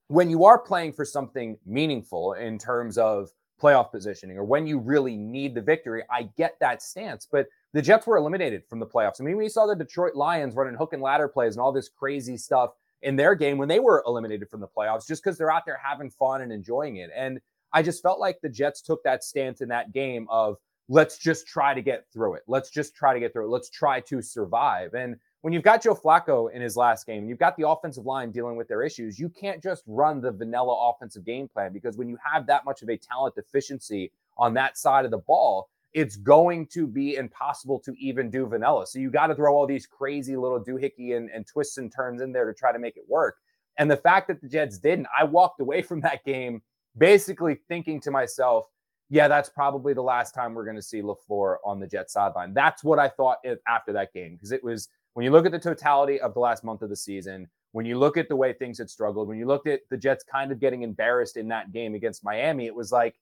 [0.09, 4.79] when you are playing for something meaningful in terms of playoff positioning or when you
[4.79, 7.27] really need the victory, I get that stance.
[7.31, 9.21] But the Jets were eliminated from the playoffs.
[9.21, 11.88] I mean, we saw the Detroit Lions running hook and ladder plays and all this
[11.88, 12.71] crazy stuff
[13.03, 15.81] in their game when they were eliminated from the playoffs just because they're out there
[15.83, 17.11] having fun and enjoying it.
[17.14, 17.40] And
[17.73, 20.57] I just felt like the Jets took that stance in that game of
[20.88, 22.42] let's just try to get through it.
[22.47, 23.51] Let's just try to get through it.
[23.51, 24.94] Let's try to survive.
[24.94, 28.05] And when you've got Joe Flacco in his last game, and you've got the offensive
[28.05, 31.96] line dealing with their issues, you can't just run the vanilla offensive game plan because
[31.96, 35.68] when you have that much of a talent deficiency on that side of the ball,
[35.92, 38.87] it's going to be impossible to even do vanilla.
[38.87, 42.20] So you got to throw all these crazy little doohickey and, and twists and turns
[42.20, 43.37] in there to try to make it work.
[43.79, 46.62] And the fact that the Jets didn't, I walked away from that game
[46.96, 48.66] basically thinking to myself,
[49.09, 52.53] yeah, that's probably the last time we're going to see LaFleur on the Jets sideline.
[52.53, 55.59] That's what I thought after that game because it was when you look at the
[55.59, 58.78] totality of the last month of the season, when you look at the way things
[58.78, 61.96] had struggled, when you looked at the Jets kind of getting embarrassed in that game
[61.96, 63.16] against Miami, it was like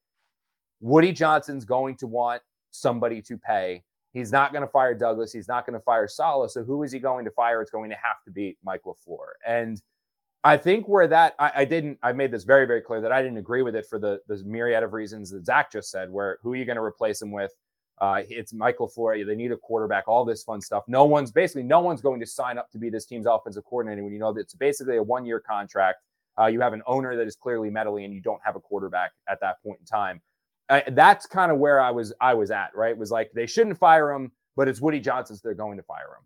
[0.83, 3.83] Woody Johnson's going to want somebody to pay.
[4.13, 5.33] He's not going to fire Douglas.
[5.33, 6.51] He's not going to fire Saleh.
[6.51, 7.63] So who is he going to fire?
[7.63, 9.29] It's going to have to be Mike LaFleur.
[9.47, 9.81] And
[10.45, 13.23] I think where that I, I, didn't, I made this very, very clear that I
[13.23, 16.11] didn't agree with it for the the myriad of reasons that Zach just said.
[16.11, 17.53] Where who are you going to replace him with?
[17.99, 19.27] Uh, it's Michael Flores.
[19.27, 20.85] They need a quarterback, all this fun stuff.
[20.87, 24.05] No one's basically no one's going to sign up to be this team's offensive coordinator
[24.05, 26.03] when you know that it's basically a one year contract.
[26.39, 29.13] Uh, you have an owner that is clearly meddling, and you don't have a quarterback
[29.29, 30.21] at that point in time.
[30.69, 32.13] Uh, that's kind of where I was.
[32.21, 32.91] I was at right.
[32.91, 35.83] It was like they shouldn't fire him, but it's Woody Johnson's so they're going to
[35.83, 36.25] fire him.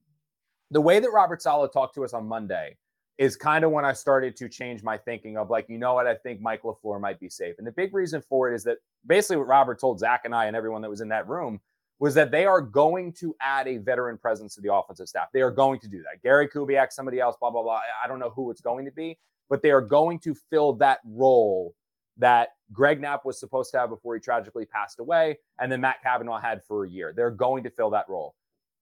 [0.72, 2.76] The way that Robert Saleh talked to us on Monday
[3.20, 6.06] is kind of when I started to change my thinking of like, you know what,
[6.06, 7.54] I think Mike LaFleur might be safe.
[7.58, 10.46] And the big reason for it is that basically what Robert told Zach and I
[10.46, 11.60] and everyone that was in that room
[11.98, 15.28] was that they are going to add a veteran presence to the offensive staff.
[15.34, 16.22] They are going to do that.
[16.22, 17.80] Gary Kubiak, somebody else, blah, blah, blah.
[18.02, 19.18] I don't know who it's going to be,
[19.50, 21.74] but they are going to fill that role
[22.16, 26.02] that Greg Knapp was supposed to have before he tragically passed away, and then Matt
[26.02, 27.12] Cavanaugh had for a year.
[27.14, 28.34] They're going to fill that role.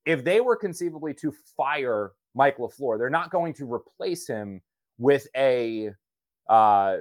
[0.07, 2.99] If they were conceivably to fire Mike LaFleur.
[2.99, 4.61] They're not going to replace him
[4.99, 5.91] with a
[6.49, 6.97] uh,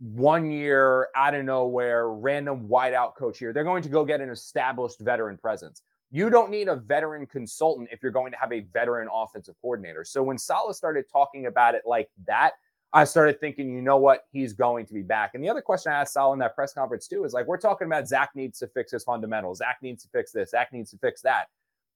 [0.00, 3.52] one year out of nowhere random wideout coach here.
[3.52, 5.82] They're going to go get an established veteran presence.
[6.10, 10.04] You don't need a veteran consultant if you're going to have a veteran offensive coordinator.
[10.04, 12.52] So when Saleh started talking about it like that,
[12.92, 15.30] I started thinking, you know what, he's going to be back.
[15.34, 17.56] And the other question I asked Saleh in that press conference too is like, we're
[17.56, 19.58] talking about Zach needs to fix his fundamentals.
[19.58, 20.50] Zach needs to fix this.
[20.50, 21.46] Zach needs to fix that.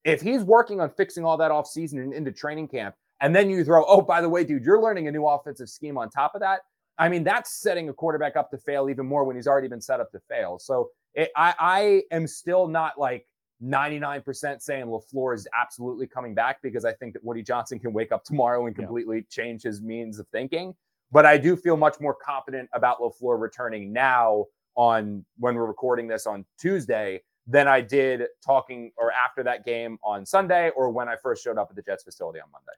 [0.07, 3.51] If he's working on fixing all that off season and into training camp, and then
[3.51, 6.35] you throw, oh, by the way, dude, you're learning a new offensive scheme on top
[6.35, 6.61] of that.
[6.99, 9.81] I mean, that's setting a quarterback up to fail even more when he's already been
[9.81, 10.59] set up to fail.
[10.59, 13.27] So it, I, I am still not like
[13.63, 18.13] 99% saying LaFleur is absolutely coming back because I think that Woody Johnson can wake
[18.13, 19.23] up tomorrow and completely yeah.
[19.31, 20.75] change his means of thinking.
[21.11, 26.07] But I do feel much more confident about LaFleur returning now on when we're recording
[26.07, 31.09] this on Tuesday than I did talking or after that game on Sunday or when
[31.09, 32.73] I first showed up at the Jets facility on Monday.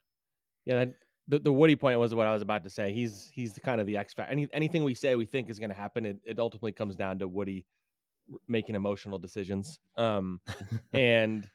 [0.67, 0.93] Yeah,
[1.29, 2.93] the, the Woody point was what I was about to say.
[2.93, 4.33] He's he's the kind of the X factor.
[4.33, 7.19] Any, anything we say we think is going to happen, it, it ultimately comes down
[7.21, 7.65] to Woody
[8.47, 9.79] making emotional decisions.
[9.97, 10.41] Um,
[10.93, 11.49] and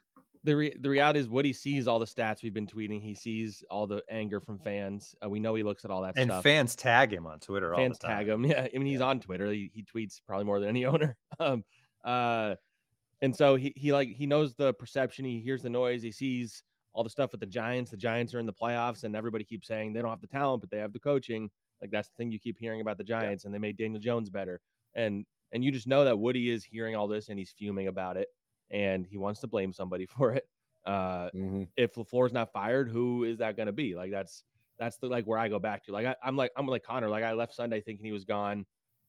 [0.44, 3.02] the re- the reality is Woody sees all the stats we've been tweeting.
[3.02, 5.16] He sees all the anger from fans.
[5.24, 6.44] Uh, we know he looks at all that and stuff.
[6.44, 7.74] fans tag him on Twitter.
[7.76, 8.46] Fans tag him.
[8.54, 9.06] Yeah, I mean he's yeah.
[9.06, 9.52] on Twitter.
[9.52, 11.16] He, he tweets probably more than any owner.
[11.40, 11.64] Um,
[12.04, 12.56] uh,
[13.24, 15.24] and so he he like he knows the perception.
[15.24, 16.04] He hears the noise.
[16.04, 17.90] He sees all the stuff with the Giants.
[17.90, 20.60] The Giants are in the playoffs, and everybody keeps saying they don't have the talent,
[20.60, 21.50] but they have the coaching.
[21.82, 23.48] Like that's the thing you keep hearing about the Giants, yeah.
[23.48, 24.60] and they made Daniel Jones better.
[24.94, 28.18] And and you just know that Woody is hearing all this and he's fuming about
[28.18, 28.28] it,
[28.72, 30.46] and he wants to blame somebody for it.
[30.86, 31.64] Uh, mm-hmm.
[31.78, 33.96] If LaFleur's not fired, who is that going to be?
[33.96, 34.44] Like that's
[34.78, 35.94] that's the like where I go back to.
[35.94, 37.08] Like I, I'm like I'm like Connor.
[37.08, 38.66] Like I left Sunday thinking he was gone,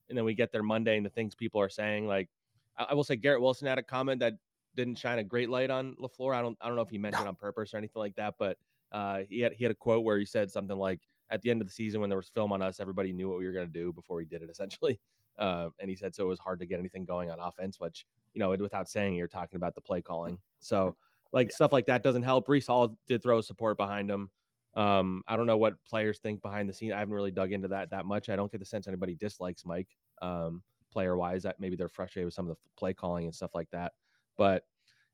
[0.08, 2.28] and then we get there Monday and the things people are saying like
[2.78, 4.34] I, I will say Garrett Wilson had a comment that
[4.74, 6.34] didn't shine a great light on LaFleur.
[6.34, 8.34] I don't I don't know if he meant it on purpose or anything like that,
[8.38, 8.58] but
[8.92, 11.60] uh, he had he had a quote where he said something like, "At the end
[11.60, 13.66] of the season, when there was film on us, everybody knew what we were going
[13.66, 15.00] to do before we did it." Essentially,
[15.38, 18.06] uh, and he said so it was hard to get anything going on offense, which
[18.34, 20.38] you know without saying you're talking about the play calling.
[20.60, 20.96] So
[21.32, 21.54] like yeah.
[21.54, 22.46] stuff like that doesn't help.
[22.46, 24.30] Breece Hall did throw support behind him.
[24.74, 26.92] Um, I don't know what players think behind the scene.
[26.92, 28.28] I haven't really dug into that that much.
[28.28, 29.88] I don't get the sense anybody dislikes Mike.
[30.22, 30.62] um,
[30.94, 31.42] player wise.
[31.42, 33.92] That maybe they're frustrated with some of the play calling and stuff like that.
[34.38, 34.64] But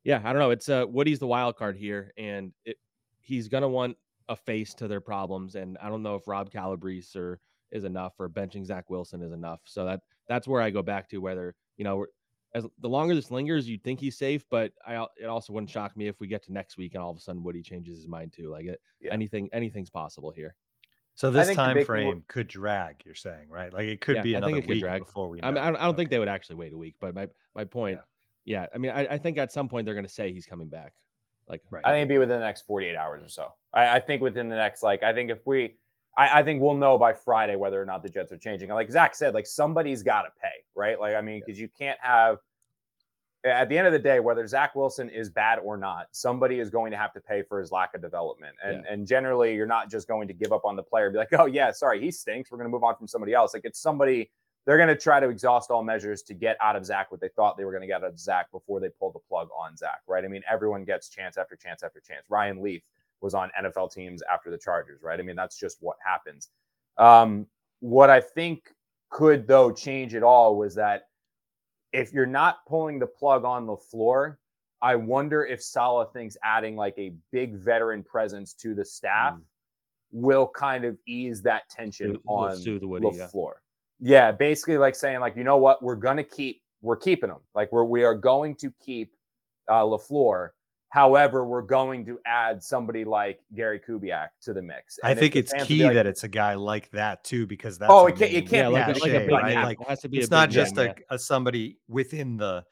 [0.04, 0.50] yeah, I don't know.
[0.50, 2.76] It's uh, Woody's the wild card here, and it,
[3.20, 3.96] he's gonna want
[4.28, 5.56] a face to their problems.
[5.56, 7.40] And I don't know if Rob Calabrese or
[7.72, 9.60] is enough or benching Zach Wilson is enough.
[9.64, 12.06] So that that's where I go back to whether you know
[12.54, 15.96] as the longer this lingers, you'd think he's safe, but I it also wouldn't shock
[15.96, 18.08] me if we get to next week and all of a sudden Woody changes his
[18.08, 18.50] mind too.
[18.50, 19.12] Like it, Yeah.
[19.12, 20.56] anything anything's possible here.
[21.14, 23.02] So this time frame will- could drag.
[23.04, 23.72] You're saying, right?
[23.72, 25.04] Like it could Yeah, be I think another it could week drag.
[25.04, 25.42] before we.
[25.42, 25.58] I, mean.
[25.58, 27.98] I don't, I don't think they would actually wait a week, but my my point,
[28.44, 30.68] yeah, I mean, I, I think at some point they're going to say he's coming
[30.68, 30.94] back.
[31.48, 31.82] Like, Right.
[31.84, 33.48] I think it'd be within the next 48 hours or so.
[33.74, 35.74] I, I think within the next, like, I think if we,
[36.16, 38.68] I, I think we'll know by Friday whether or not the Jets are changing.
[38.70, 40.98] Like Zach said, like somebody's got to pay, right?
[41.00, 42.36] Like, I mean, because you can't have,
[43.44, 46.68] at the end of the day, whether Zach Wilson is bad or not, somebody is
[46.68, 48.54] going to have to pay for his lack of development.
[48.62, 51.32] And and generally, you're not just going to give up on the player, be like,
[51.32, 52.50] oh yeah, sorry, he stinks.
[52.50, 53.54] We're going to move on from somebody else.
[53.54, 54.30] Like it's somebody.
[54.66, 57.30] They're going to try to exhaust all measures to get out of Zach what they
[57.34, 59.74] thought they were going to get out of Zach before they pull the plug on
[59.74, 60.22] Zach, right?
[60.22, 62.26] I mean, everyone gets chance after chance after chance.
[62.28, 62.82] Ryan Leaf
[63.22, 65.18] was on NFL teams after the Chargers, right?
[65.18, 66.50] I mean, that's just what happens.
[66.98, 67.46] Um,
[67.80, 68.70] what I think
[69.08, 71.04] could, though, change it all was that
[71.92, 74.36] if you're not pulling the plug on LaFleur,
[74.82, 79.42] I wonder if Saleh thinks adding like a big veteran presence to the staff Mm.
[80.12, 83.26] will kind of ease that tension on soothe Woody, the yeah.
[83.26, 83.62] floor.
[84.00, 87.40] Yeah, basically like saying like, you know what, we're gonna keep, we're keeping him.
[87.54, 89.12] Like we're we are going to keep
[89.68, 90.50] uh, LaFleur.
[90.90, 94.98] However, we're going to add somebody like Gary Kubiak to the mix.
[95.02, 96.90] I And if think it's fans would be key like, that it's a guy like
[96.90, 99.20] that too, because that's Oh, it can't- it can't yeah, be like, a, like a
[99.20, 99.64] big right?
[99.64, 100.18] Like, it has to be.
[100.18, 102.64] it's a not big just name, a, a somebody within the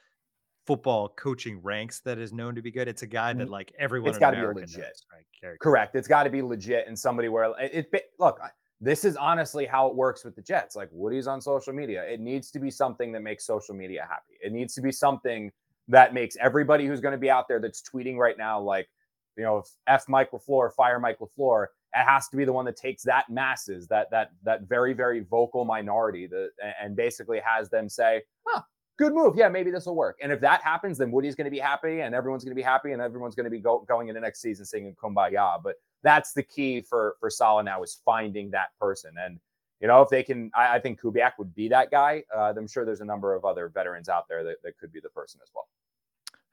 [0.66, 2.88] football coaching ranks that is known to be good.
[2.88, 3.52] It's a guy that mm-hmm.
[3.52, 4.08] like everyone.
[4.08, 4.78] It's in gotta be legit.
[4.78, 5.24] knows, right?
[5.40, 5.94] Gary Correct.
[5.94, 8.04] It's got to be legit and somebody where it, it.
[8.18, 8.40] Look,
[8.80, 10.76] this is honestly how it works with the Jets.
[10.76, 12.04] Like Woody's on social media.
[12.04, 14.38] It needs to be something that makes social media happy.
[14.42, 15.50] It needs to be something
[15.88, 18.88] that makes everybody who's going to be out there that's tweeting right now, like,
[19.36, 21.66] you know, F Mike LaFleur, fire Mike LaFleur.
[21.94, 25.20] It has to be the one that takes that masses, that that that very very
[25.20, 26.50] vocal minority, that
[26.82, 28.60] and basically has them say, "Huh,
[28.98, 29.36] good move.
[29.36, 32.00] Yeah, maybe this will work." And if that happens, then Woody's going to be happy,
[32.00, 34.42] and everyone's going to be happy, and everyone's going to be go, going into next
[34.42, 39.12] season singing "Kumbaya." But that's the key for for Saleh now is finding that person.
[39.18, 39.40] And
[39.80, 42.24] you know, if they can, I, I think Kubiak would be that guy.
[42.34, 45.00] Uh, I'm sure there's a number of other veterans out there that, that could be
[45.00, 45.68] the person as well.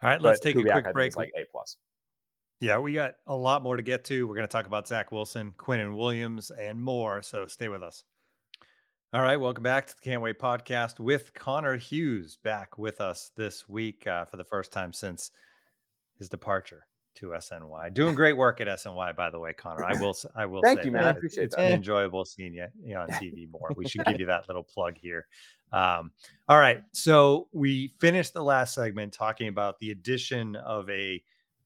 [0.04, 1.16] All right, let's But take Kubiak, a quick break.
[1.16, 1.78] like A plus.
[2.60, 4.28] Yeah, we got a lot more to get to.
[4.28, 7.22] We're going to talk about Zach Wilson, Quinnen Williams, and more.
[7.22, 8.04] So stay with us.
[9.14, 13.32] All right, welcome back to the Can't Wait podcast with Connor Hughes back with us
[13.36, 15.32] this week uh, for the first time since
[16.18, 17.94] his departure to SNY.
[17.94, 19.84] Doing great work at SNY, by the way, Connor.
[19.84, 20.16] I will.
[20.36, 20.62] I will.
[20.62, 21.04] Thank say you, man.
[21.04, 21.08] that.
[21.08, 23.72] I It- appreciate It's been enjoyable seeing you, you know, on TV more.
[23.76, 25.28] We should give you that little plug here.
[25.72, 26.12] Um,
[26.48, 31.22] all right, so we finished the last segment talking about the addition of a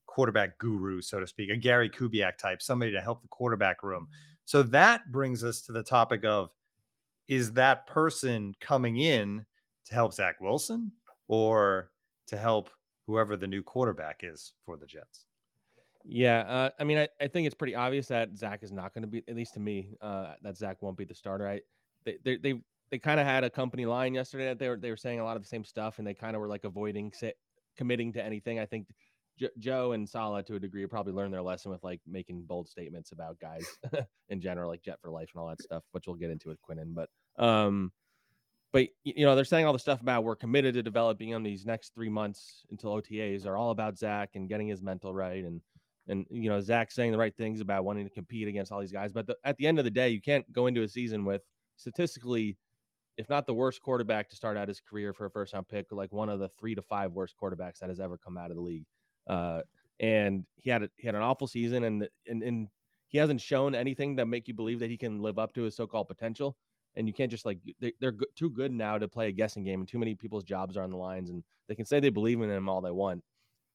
[0.06, 4.08] quarterback guru, so to speak, a Gary Kubiak type, somebody to help the quarterback room.
[4.46, 6.50] So that brings us to the topic of
[7.28, 9.46] is that person coming in
[9.86, 10.92] to help Zach Wilson
[11.28, 11.92] or
[12.28, 12.72] to help
[13.06, 15.26] whoever the new quarterback is for the Jets?
[16.12, 19.04] Yeah, uh, I mean, I, I think it's pretty obvious that Zach is not going
[19.04, 21.48] to be, at least to me, uh, that Zach won't be the starter.
[21.48, 21.62] I
[22.04, 24.90] they they they, they kind of had a company line yesterday that they were they
[24.90, 27.14] were saying a lot of the same stuff, and they kind of were like avoiding
[27.14, 27.28] sa-
[27.78, 28.60] committing to anything.
[28.60, 28.88] I think
[29.38, 32.68] Jo- Joe and Saleh, to a degree, probably learned their lesson with like making bold
[32.68, 33.68] statements about guys
[34.30, 36.58] in general, like Jet for life and all that stuff, which we'll get into with
[36.68, 36.96] Quinnen.
[36.96, 37.10] But
[37.44, 37.92] um,
[38.72, 41.68] but you know they're saying all the stuff about we're committed to developing him these
[41.68, 45.62] next three months until OTAs are all about Zach and getting his mental right and
[46.10, 48.92] and you know Zach saying the right things about wanting to compete against all these
[48.92, 49.14] guys.
[49.14, 51.44] But the, at the end of the day, you can't go into a season with
[51.78, 52.58] statistically,
[53.18, 55.86] if not the worst quarterback to start out his career for a first round pick,
[55.92, 58.58] like one of the three to five worst quarterbacks that has ever come out of
[58.58, 58.86] the league.
[59.28, 59.62] Uh,
[60.00, 62.68] and he had a, he had an awful season, and and and
[63.08, 65.76] he hasn't shown anything that make you believe that he can live up to his
[65.76, 66.58] so called potential.
[66.96, 69.82] And you can't just like they, they're too good now to play a guessing game,
[69.82, 72.42] and too many people's jobs are on the lines, and they can say they believe
[72.42, 73.24] in him all they want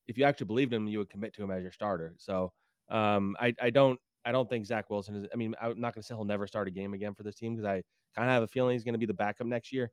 [0.06, 2.14] if you actually believed him, you would commit to him as your starter.
[2.18, 2.52] So
[2.90, 5.26] um, I, I don't I don't think Zach Wilson is.
[5.32, 7.34] I mean, I'm not going to say he'll never start a game again for this
[7.34, 7.82] team because I
[8.16, 9.90] kind of have a feeling he's going to be the backup next year.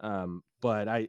[0.00, 1.08] Um, but I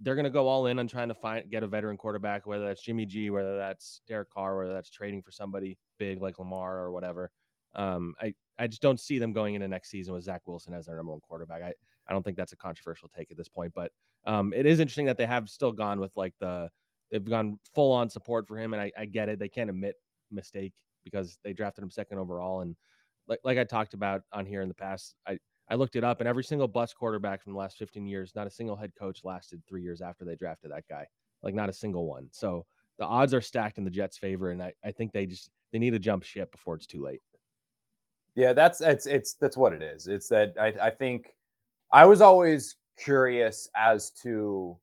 [0.00, 2.66] they're going to go all in on trying to find get a veteran quarterback, whether
[2.66, 6.78] that's Jimmy G, whether that's Derek Carr, whether that's trading for somebody big like Lamar
[6.78, 7.30] or whatever.
[7.74, 10.86] Um, I I just don't see them going into next season with Zach Wilson as
[10.86, 11.62] their number one quarterback.
[11.62, 11.72] I
[12.08, 13.90] I don't think that's a controversial take at this point, but
[14.26, 16.70] um, it is interesting that they have still gone with like the
[17.10, 19.38] they've gone full on support for him, and I, I get it.
[19.38, 19.96] They can't admit
[20.30, 20.72] mistake
[21.04, 22.76] because they drafted him second overall, and
[23.28, 25.38] like like I talked about on here in the past, I
[25.68, 28.46] I looked it up, and every single bust quarterback from the last 15 years, not
[28.46, 31.06] a single head coach lasted three years after they drafted that guy.
[31.42, 32.28] Like not a single one.
[32.30, 32.64] So
[32.98, 35.78] the odds are stacked in the Jets' favor, and I, I think they just they
[35.78, 37.20] need to jump ship before it's too late.
[38.34, 40.06] Yeah, that's it's it's that's what it is.
[40.06, 41.34] It's that I, I think
[41.92, 44.76] I was always curious as to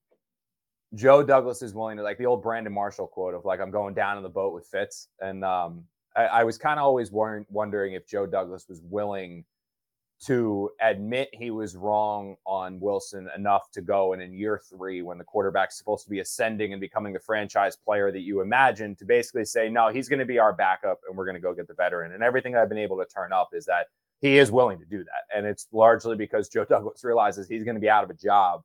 [0.96, 3.94] Joe Douglas is willing to like the old Brandon Marshall quote of like I'm going
[3.94, 7.94] down in the boat with Fitz, and um, I, I was kind of always wondering
[7.94, 9.46] if Joe Douglas was willing
[10.26, 15.18] to admit he was wrong on Wilson enough to go and in year three, when
[15.18, 19.06] the quarterback's supposed to be ascending and becoming the franchise player that you imagine, to
[19.06, 21.68] basically say, no, he's going to be our backup and we're going to go get
[21.68, 22.14] the veteran.
[22.14, 23.88] And everything I've been able to turn up is that
[24.22, 25.38] he is willing to do that.
[25.38, 28.62] And it's largely because Joe Douglas realizes he's going to be out of a job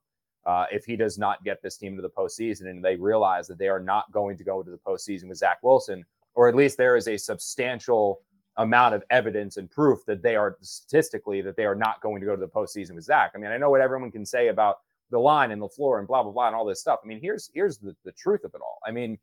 [0.48, 2.70] uh, if he does not get this team to the postseason.
[2.70, 5.58] And they realize that they are not going to go to the postseason with Zach
[5.62, 8.22] Wilson, or at least there is a substantial
[8.56, 12.26] amount of evidence and proof that they are statistically that they are not going to
[12.26, 13.32] go to the postseason with Zach.
[13.34, 14.78] I mean, I know what everyone can say about
[15.11, 17.00] the line and the floor and blah blah blah and all this stuff.
[17.04, 18.78] I mean, here's here's the, the truth of it all.
[18.87, 19.18] I mean,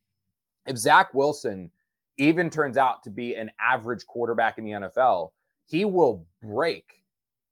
[0.68, 1.72] if Zach Wilson
[2.18, 5.32] even turns out to be an average quarterback in the NFL,
[5.66, 7.04] he will break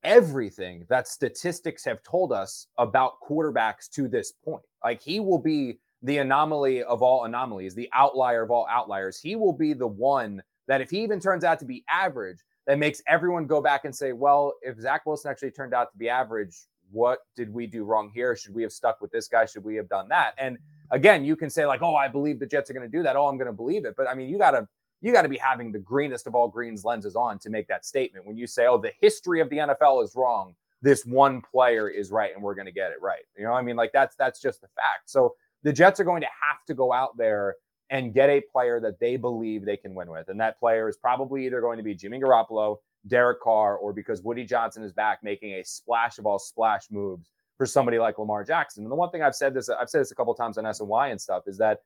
[0.03, 4.63] everything that statistics have told us about quarterbacks to this point.
[4.83, 9.19] Like he will be the anomaly of all anomalies, the outlier of all outliers.
[9.19, 12.79] He will be the one that if he even turns out to be average, that
[12.79, 16.09] makes everyone go back and say, well, if Zach Wilson actually turned out to be
[16.09, 16.55] average,
[16.91, 18.35] what did we do wrong here?
[18.35, 19.45] Should we have stuck with this guy?
[19.45, 20.33] Should we have done that?
[20.37, 20.57] And
[20.91, 23.15] again, you can say like, oh, I believe the Jets are going to do that.
[23.15, 23.95] Oh, I'm going to believe it.
[23.97, 24.67] But I mean, you got to
[25.03, 27.85] you got to be having the greenest of all greens lenses on to make that
[27.85, 28.25] statement.
[28.25, 32.09] When you say, oh, the history of the NFL is wrong, this one player is
[32.09, 33.23] right, and we're going to get it right.
[33.37, 35.09] You know, I mean, like that's that's just the fact.
[35.09, 37.55] So the Jets are going to have to go out there
[37.89, 40.29] and get a player that they believe they can win with.
[40.29, 44.21] And that player is probably either going to be Jimmy Garoppolo, Derek Carr, or because
[44.23, 48.43] Woody Johnson is back making a splash of all splash moves for somebody like Lamar
[48.43, 48.83] Jackson.
[48.83, 51.11] And the one thing I've said this, I've said this a couple times on SNY
[51.11, 51.81] and stuff, is that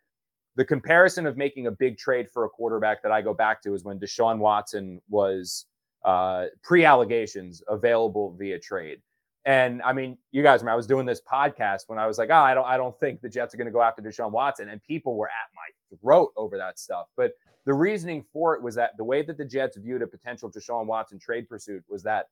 [0.58, 3.76] the comparison of making a big trade for a quarterback that I go back to
[3.76, 5.68] is when Deshaun Watson was
[6.04, 9.00] uh, pre-allegations available via trade.
[9.46, 12.32] And I mean, you guys remember I was doing this podcast when I was like,
[12.32, 14.68] oh, I don't, I don't think the Jets are going to go after Deshaun Watson,
[14.70, 17.06] and people were at my throat over that stuff.
[17.16, 17.34] But
[17.66, 20.88] the reasoning for it was that the way that the Jets viewed a potential Deshaun
[20.88, 22.30] Watson trade pursuit was that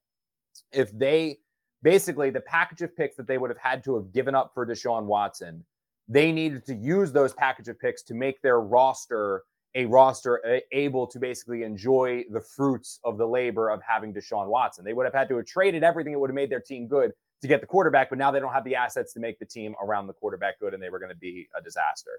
[0.73, 1.37] if they
[1.83, 4.65] basically the package of picks that they would have had to have given up for
[4.65, 5.63] Deshaun Watson,
[6.07, 9.43] they needed to use those package of picks to make their roster
[9.77, 14.85] a roster able to basically enjoy the fruits of the labor of having Deshaun Watson.
[14.85, 17.11] They would have had to have traded everything that would have made their team good
[17.41, 19.75] to get the quarterback, but now they don't have the assets to make the team
[19.83, 22.11] around the quarterback good, and they were going to be a disaster.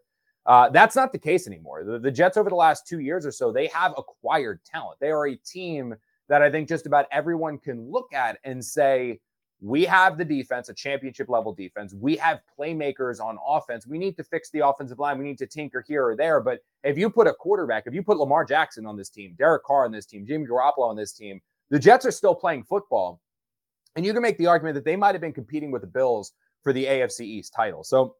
[0.45, 1.83] Uh, that's not the case anymore.
[1.83, 4.99] The, the Jets, over the last two years or so, they have acquired talent.
[5.01, 5.95] They are a team
[6.29, 9.19] that I think just about everyone can look at and say,
[9.67, 11.93] we have the defense, a championship level defense.
[11.93, 13.85] We have playmakers on offense.
[13.85, 15.19] We need to fix the offensive line.
[15.19, 16.41] We need to tinker here or there.
[16.41, 19.65] But if you put a quarterback, if you put Lamar Jackson on this team, Derek
[19.65, 23.21] Carr on this team, Jimmy Garoppolo on this team, the Jets are still playing football.
[23.97, 26.33] And you can make the argument that they might have been competing with the Bills
[26.63, 27.83] for the AFC East title.
[27.83, 28.15] So,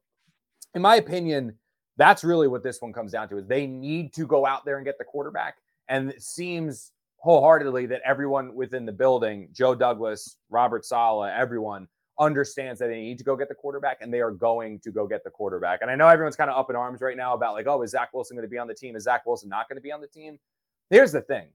[0.75, 1.53] in my opinion,
[1.95, 4.77] that's really what this one comes down to is they need to go out there
[4.77, 5.55] and get the quarterback.
[5.87, 11.87] And it seems wholeheartedly that everyone within the building, Joe Douglas, Robert Saleh, everyone
[12.19, 15.07] understands that they need to go get the quarterback and they are going to go
[15.07, 15.81] get the quarterback.
[15.81, 17.91] And I know everyone's kind of up in arms right now about like, oh, is
[17.91, 18.95] Zach Wilson going to be on the team?
[18.95, 20.39] Is Zach Wilson not going to be on the team?
[20.89, 21.47] Here's the thing.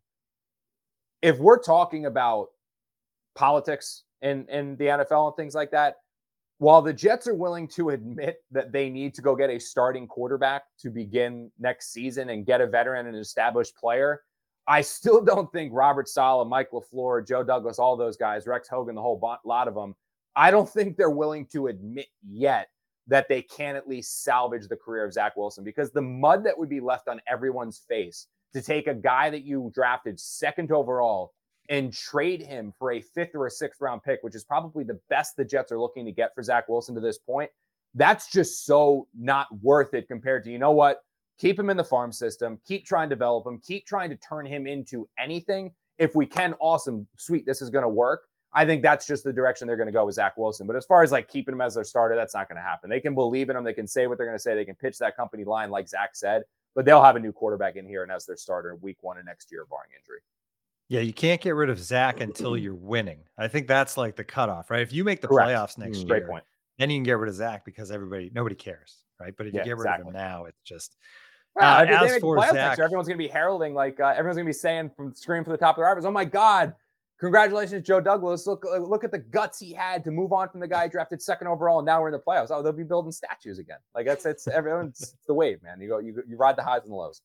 [1.20, 2.48] If we're talking about
[3.35, 5.96] politics in, in the NFL and things like that,
[6.59, 10.07] while the Jets are willing to admit that they need to go get a starting
[10.07, 14.22] quarterback to begin next season and get a veteran and established player,
[14.66, 18.94] I still don't think Robert Saleh, Mike LaFleur, Joe Douglas, all those guys, Rex Hogan,
[18.94, 19.94] the whole lot of them,
[20.35, 22.68] I don't think they're willing to admit yet
[23.09, 26.57] that they can at least salvage the career of Zach Wilson because the mud that
[26.57, 31.33] would be left on everyone's face to take a guy that you drafted second overall
[31.69, 35.00] and trade him for a fifth or a sixth round pick, which is probably the
[35.08, 37.50] best the Jets are looking to get for Zach Wilson to this point,
[37.94, 41.02] that's just so not worth it compared to, you know what?
[41.43, 44.47] Keep him in the farm system, keep trying to develop him, keep trying to turn
[44.47, 45.73] him into anything.
[45.99, 48.29] If we can, awesome, sweet, this is going to work.
[48.53, 50.69] I think that's just the direction they're going to go with Zach Wilson.
[50.69, 52.88] But as far as like keeping him as their starter, that's not going to happen.
[52.88, 53.65] They can believe in him.
[53.65, 54.55] They can say what they're going to say.
[54.55, 56.45] They can pitch that company line like Zach said,
[56.77, 59.25] but they'll have a new quarterback in here and as their starter week one of
[59.25, 60.21] next year, barring injury.
[60.87, 63.19] Yeah, you can't get rid of Zach until you're winning.
[63.37, 64.83] I think that's like the cutoff, right?
[64.83, 65.49] If you make the Correct.
[65.49, 66.45] playoffs next mm, year, point.
[66.79, 69.35] then you can get rid of Zach because everybody nobody cares, right?
[69.37, 70.03] But if yeah, you get rid exactly.
[70.03, 70.97] of him now, it's just
[71.55, 74.46] well, uh, as for Zach, year, everyone's going to be heralding like uh, everyone's going
[74.46, 76.75] to be saying from screaming from the top of their eyes, "Oh my God,
[77.23, 78.46] congratulations, Joe Douglas.
[78.46, 81.23] Look, uh, look at the guts he had to move on from the guy drafted
[81.23, 82.48] second overall, and now we're in the playoffs.
[82.50, 83.79] Oh, they'll be building statues again.
[83.94, 85.81] Like that's it's everyone's the wave, man.
[85.81, 87.23] You go, you you ride the highs and the lows.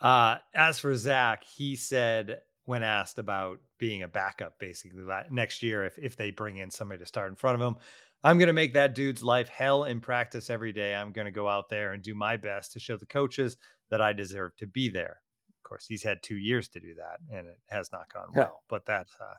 [0.00, 5.84] Uh, as for Zach, he said when asked about being a backup, basically next year,
[5.84, 7.76] if if they bring in somebody to start in front of him,
[8.22, 10.94] I'm going to make that dude's life hell in practice every day.
[10.94, 13.56] I'm going to go out there and do my best to show the coaches
[13.90, 15.20] that I deserve to be there.
[15.58, 18.62] Of course, he's had two years to do that, and it has not gone well.
[18.68, 19.34] But that's uh,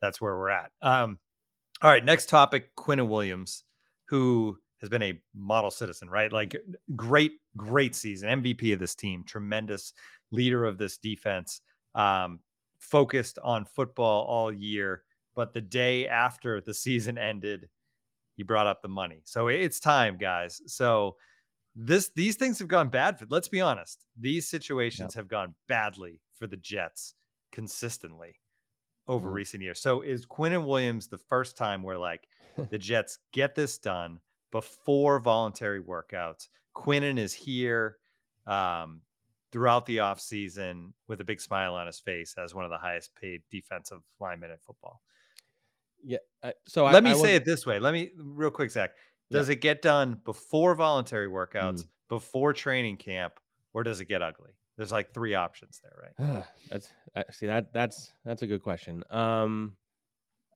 [0.00, 0.70] that's where we're at.
[0.82, 1.18] Um,
[1.80, 3.64] all right, next topic: Quinnen Williams,
[4.08, 6.32] who has been a model citizen, right?
[6.32, 6.56] Like
[6.94, 9.92] great, great season, MVP of this team, tremendous
[10.30, 11.60] leader of this defense,
[11.94, 12.40] um,
[12.78, 15.02] focused on football all year.
[15.34, 17.68] But the day after the season ended,
[18.36, 19.22] he brought up the money.
[19.24, 20.60] So it's time, guys.
[20.66, 21.16] So
[21.74, 24.04] this these things have gone bad for let's be honest.
[24.18, 25.22] These situations yep.
[25.22, 27.14] have gone badly for the Jets
[27.52, 28.38] consistently
[29.08, 29.36] over mm-hmm.
[29.36, 29.80] recent years.
[29.80, 32.26] So is Quinnen Williams the first time where like
[32.70, 34.20] the Jets get this done
[34.52, 36.48] before voluntary workouts?
[36.74, 37.96] Quinnen is here
[38.46, 39.00] um,
[39.52, 43.14] throughout the offseason with a big smile on his face as one of the highest
[43.14, 45.00] paid defensive linemen in football.
[46.06, 46.18] Yeah.
[46.42, 47.78] Uh, so let I, me I say it this way.
[47.78, 48.90] Let me real quick, Zach.
[49.30, 49.54] Does yeah.
[49.54, 51.86] it get done before voluntary workouts, mm.
[52.08, 53.34] before training camp,
[53.74, 54.52] or does it get ugly?
[54.76, 56.44] There's like three options there, right?
[56.70, 59.02] that's uh, see that that's that's a good question.
[59.10, 59.76] Um,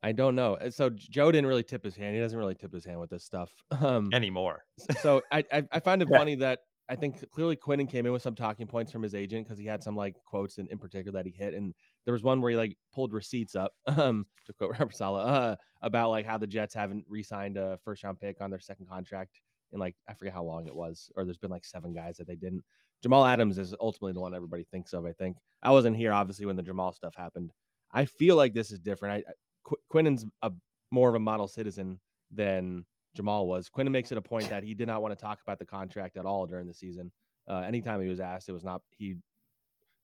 [0.03, 0.55] I don't know.
[0.55, 2.14] Uh, so Joe didn't really tip his hand.
[2.14, 4.64] He doesn't really tip his hand with this stuff um, anymore.
[5.01, 6.18] so I, I, I find it yeah.
[6.18, 6.61] funny that
[6.91, 9.64] I think clearly Quinnen came in with some talking points from his agent because he
[9.64, 11.72] had some like quotes in, in particular that he hit, and
[12.05, 15.57] there was one where he like pulled receipts up, um, to quote Robert Saleh, uh,
[15.82, 19.41] about like how the Jets haven't re-signed a first round pick on their second contract
[19.72, 22.26] in like I forget how long it was, or there's been like seven guys that
[22.26, 22.64] they didn't.
[23.05, 25.07] Jamal Adams is ultimately the one everybody thinks of.
[25.07, 27.53] I think I wasn't here obviously when the Jamal stuff happened.
[27.93, 29.24] I feel like this is different.
[29.28, 29.32] I,
[29.62, 30.51] Qu- Quinnen's a
[30.91, 32.01] more of a model citizen
[32.32, 32.84] than
[33.14, 33.68] Jamal was.
[33.68, 36.16] Quinnen makes it a point that he did not want to talk about the contract
[36.16, 37.11] at all during the season.
[37.48, 39.16] Uh, anytime he was asked, it was not he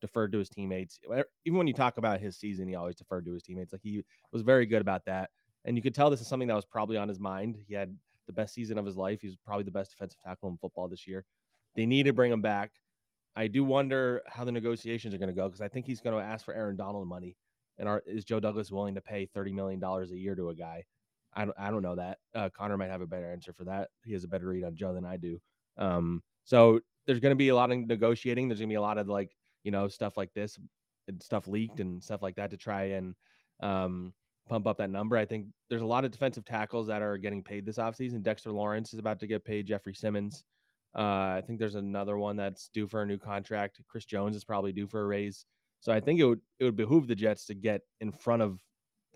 [0.00, 0.98] deferred to his teammates.
[1.44, 3.72] Even when you talk about his season, he always deferred to his teammates.
[3.72, 4.02] Like he
[4.32, 5.30] was very good about that,
[5.64, 7.57] and you could tell this is something that was probably on his mind.
[7.66, 7.96] He had
[8.26, 9.20] the best season of his life.
[9.20, 11.24] He's probably the best defensive tackle in football this year.
[11.76, 12.72] They need to bring him back.
[13.36, 16.16] I do wonder how the negotiations are going to go because I think he's going
[16.18, 17.36] to ask for Aaron Donald money.
[17.78, 20.54] And are, is Joe Douglas willing to pay thirty million dollars a year to a
[20.54, 20.84] guy?
[21.37, 22.18] I don't, I don't know that.
[22.34, 23.89] Uh, Connor might have a better answer for that.
[24.05, 25.39] He has a better read on Joe than I do.
[25.76, 28.49] Um, so there's going to be a lot of negotiating.
[28.49, 29.30] There's going to be a lot of like,
[29.62, 30.59] you know, stuff like this
[31.09, 33.14] and stuff leaked and stuff like that to try and
[33.61, 34.12] um,
[34.49, 35.16] pump up that number.
[35.16, 38.22] I think there's a lot of defensive tackles that are getting paid this offseason.
[38.22, 39.66] Dexter Lawrence is about to get paid.
[39.66, 40.45] Jeffrey Simmons.
[40.97, 43.80] Uh, I think there's another one that's due for a new contract.
[43.87, 45.45] Chris Jones is probably due for a raise.
[45.80, 48.61] So I think it would it would behoove the Jets to get in front of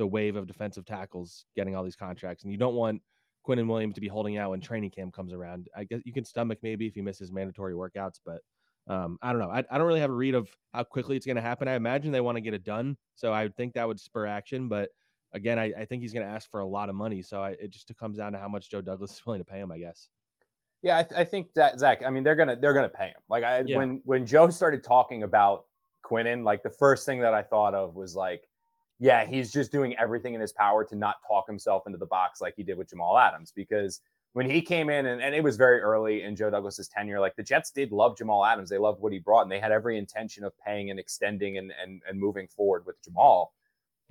[0.01, 3.03] the wave of defensive tackles getting all these contracts, and you don't want
[3.47, 5.69] Quinnen Williams to be holding out when training camp comes around.
[5.77, 8.41] I guess you can stomach maybe if he misses mandatory workouts, but
[8.89, 9.51] um, I don't know.
[9.51, 11.69] I, I don't really have a read of how quickly it's going to happen.
[11.69, 14.25] I imagine they want to get it done, so I would think that would spur
[14.25, 14.69] action.
[14.69, 14.89] But
[15.35, 17.51] again, I, I think he's going to ask for a lot of money, so I,
[17.51, 19.79] it just comes down to how much Joe Douglas is willing to pay him, I
[19.79, 20.09] guess.
[20.83, 22.03] Yeah, I, th- I think that Zach.
[22.07, 23.21] I mean, they're gonna they're gonna pay him.
[23.29, 23.77] Like I yeah.
[23.77, 25.67] when when Joe started talking about
[26.03, 28.49] Quinnen, like the first thing that I thought of was like
[29.01, 32.43] yeah, he's just doing everything in his power to not talk himself into the box
[32.43, 33.51] like he did with Jamal Adams.
[33.51, 34.03] Because
[34.35, 37.35] when he came in, and, and it was very early in Joe Douglas's tenure, like
[37.35, 38.69] the Jets did love Jamal Adams.
[38.69, 41.73] They loved what he brought, and they had every intention of paying and extending and,
[41.83, 43.55] and, and moving forward with Jamal.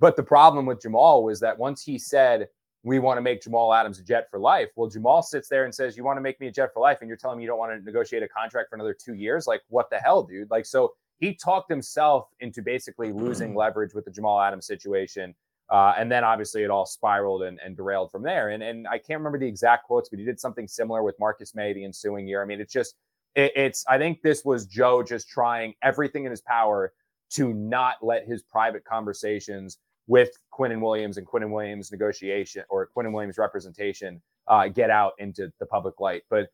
[0.00, 2.48] But the problem with Jamal was that once he said,
[2.82, 4.70] we want to make Jamal Adams a Jet for life.
[4.74, 6.98] Well, Jamal sits there and says, You want to make me a Jet for life,
[7.00, 9.46] and you're telling me you don't want to negotiate a contract for another two years?
[9.46, 10.50] Like, what the hell, dude?
[10.50, 15.34] Like, so he talked himself into basically losing leverage with the Jamal Adams situation.
[15.68, 18.48] Uh, and then obviously it all spiraled and, and, derailed from there.
[18.48, 21.54] And, and I can't remember the exact quotes, but he did something similar with Marcus
[21.54, 22.42] Maye the ensuing year.
[22.42, 22.96] I mean, it's just,
[23.36, 26.92] it, it's, I think this was Joe just trying everything in his power
[27.34, 33.12] to not let his private conversations with Quinnen Williams and Quinnen Williams negotiation or Quinnen
[33.12, 36.22] Williams representation uh, get out into the public light.
[36.28, 36.48] But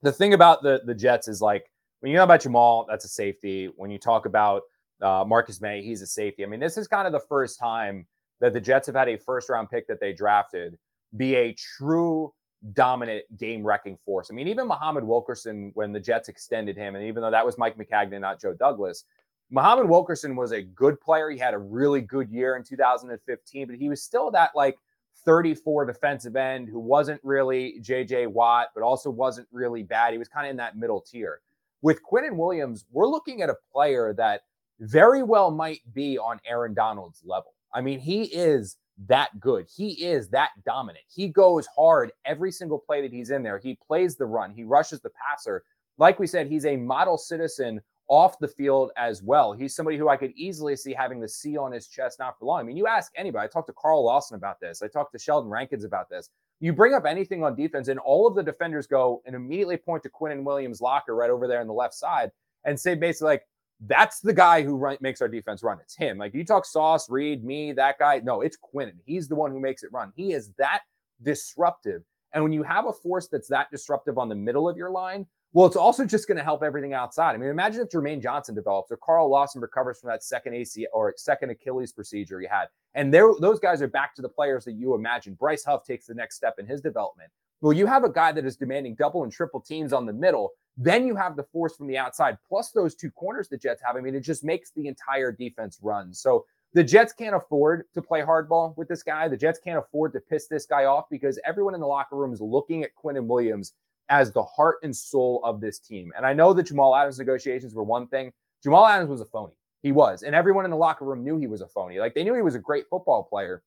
[0.00, 1.70] the thing about the, the Jets is like,
[2.00, 3.70] when you know about Jamal, that's a safety.
[3.76, 4.62] When you talk about
[5.00, 6.44] uh, Marcus Maye, he's a safety.
[6.44, 8.06] I mean, this is kind of the first time
[8.40, 10.78] that the Jets have had a first round pick that they drafted
[11.16, 12.32] be a true
[12.72, 14.28] dominant game wrecking force.
[14.30, 17.58] I mean, even Muhammad Wilkerson, when the Jets extended him, and even though that was
[17.58, 19.04] Mike Maccagnan, not Joe Douglas,
[19.50, 21.30] Muhammad Wilkerson was a good player.
[21.30, 24.78] He had a really good year in 2015, but he was still that like
[25.24, 30.12] 34 defensive end who wasn't really JJ Watt, but also wasn't really bad.
[30.12, 31.40] He was kind of in that middle tier.
[31.82, 34.42] With Quinnen Williams, we're looking at a player that
[34.80, 37.54] very well might be on Aaron Donald's level.
[37.72, 38.76] I mean, he is
[39.06, 39.66] that good.
[39.74, 41.04] He is that dominant.
[41.08, 43.58] He goes hard every single play that he's in there.
[43.58, 45.62] He plays the run, he rushes the passer.
[45.98, 49.52] Like we said, he's a model citizen off the field as well.
[49.52, 52.46] He's somebody who I could easily see having the C on his chest not for
[52.46, 52.60] long.
[52.60, 55.18] I mean, you ask anybody, I talked to Carl Lawson about this, I talked to
[55.18, 56.28] Sheldon Rankins about this.
[56.60, 60.02] You bring up anything on defense, and all of the defenders go and immediately point
[60.02, 62.30] to Quinnen Williams' locker right over there on the left side
[62.64, 63.46] and say basically, like,
[63.86, 65.78] that's the guy who run, makes our defense run.
[65.80, 66.18] It's him.
[66.18, 68.20] Like you talk Sauce, Reed, me, that guy.
[68.22, 68.96] No, it's Quinnen.
[69.06, 70.12] He's the one who makes it run.
[70.14, 70.82] He is that
[71.22, 72.02] disruptive.
[72.34, 75.26] And when you have a force that's that disruptive on the middle of your line,
[75.52, 77.34] well, it's also just going to help everything outside.
[77.34, 80.86] I mean, imagine if Jermaine Johnson develops or Carl Lawson recovers from that second AC
[80.92, 82.66] or second Achilles procedure he had.
[82.94, 85.34] And those guys are back to the players that you imagine.
[85.34, 87.30] Bryce Huff takes the next step in his development.
[87.62, 90.52] Well, you have a guy that is demanding double and triple teams on the middle.
[90.76, 93.96] Then you have the force from the outside, plus those two corners the Jets have.
[93.96, 96.14] I mean, it just makes the entire defense run.
[96.14, 99.26] So the Jets can't afford to play hardball with this guy.
[99.28, 102.32] The Jets can't afford to piss this guy off because everyone in the locker room
[102.32, 103.74] is looking at Quinnen Williams
[104.10, 106.12] as the heart and soul of this team.
[106.16, 108.32] And I know that Jamal Adams negotiations were one thing.
[108.62, 109.54] Jamal Adams was a phony.
[109.82, 110.22] He was.
[110.22, 111.98] And everyone in the locker room knew he was a phony.
[111.98, 113.62] Like they knew he was a great football player,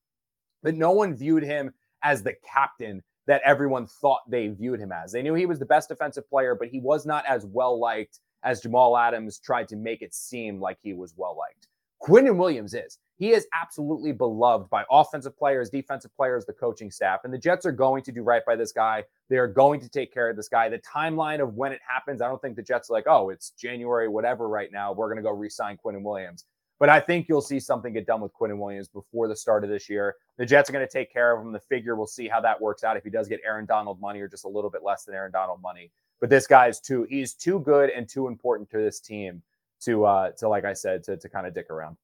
[0.62, 1.74] but no one viewed him
[2.04, 5.12] as the captain that everyone thought they viewed him as.
[5.12, 8.20] They knew he was the best defensive player, but he was not as well liked
[8.44, 11.68] as Jamal Adams tried to make it seem like he was well liked.
[12.04, 13.00] Quinnen Williams is.
[13.16, 17.22] He is absolutely beloved by offensive players, defensive players, the coaching staff.
[17.24, 19.06] And the Jets are going to do right by this guy.
[19.30, 20.68] They are going to take care of this guy.
[20.68, 23.52] The timeline of when it happens, I don't think the Jets are like, oh, it's
[23.52, 24.92] January, whatever, right now.
[24.92, 26.44] We're going to go re sign Quinnen Williams.
[26.78, 29.70] But I think you'll see something get done with Quinnen Williams before the start of
[29.70, 30.16] this year.
[30.38, 31.54] The Jets are going to take care of him.
[31.54, 34.20] The figure, we'll see how that works out if he does get Aaron Donald money
[34.20, 35.92] or just a little bit less than Aaron Donald money.
[36.20, 39.42] But this guy is too, he's too good and too important to this team
[39.86, 41.98] to, uh, to like I said, to, to kind of dick around.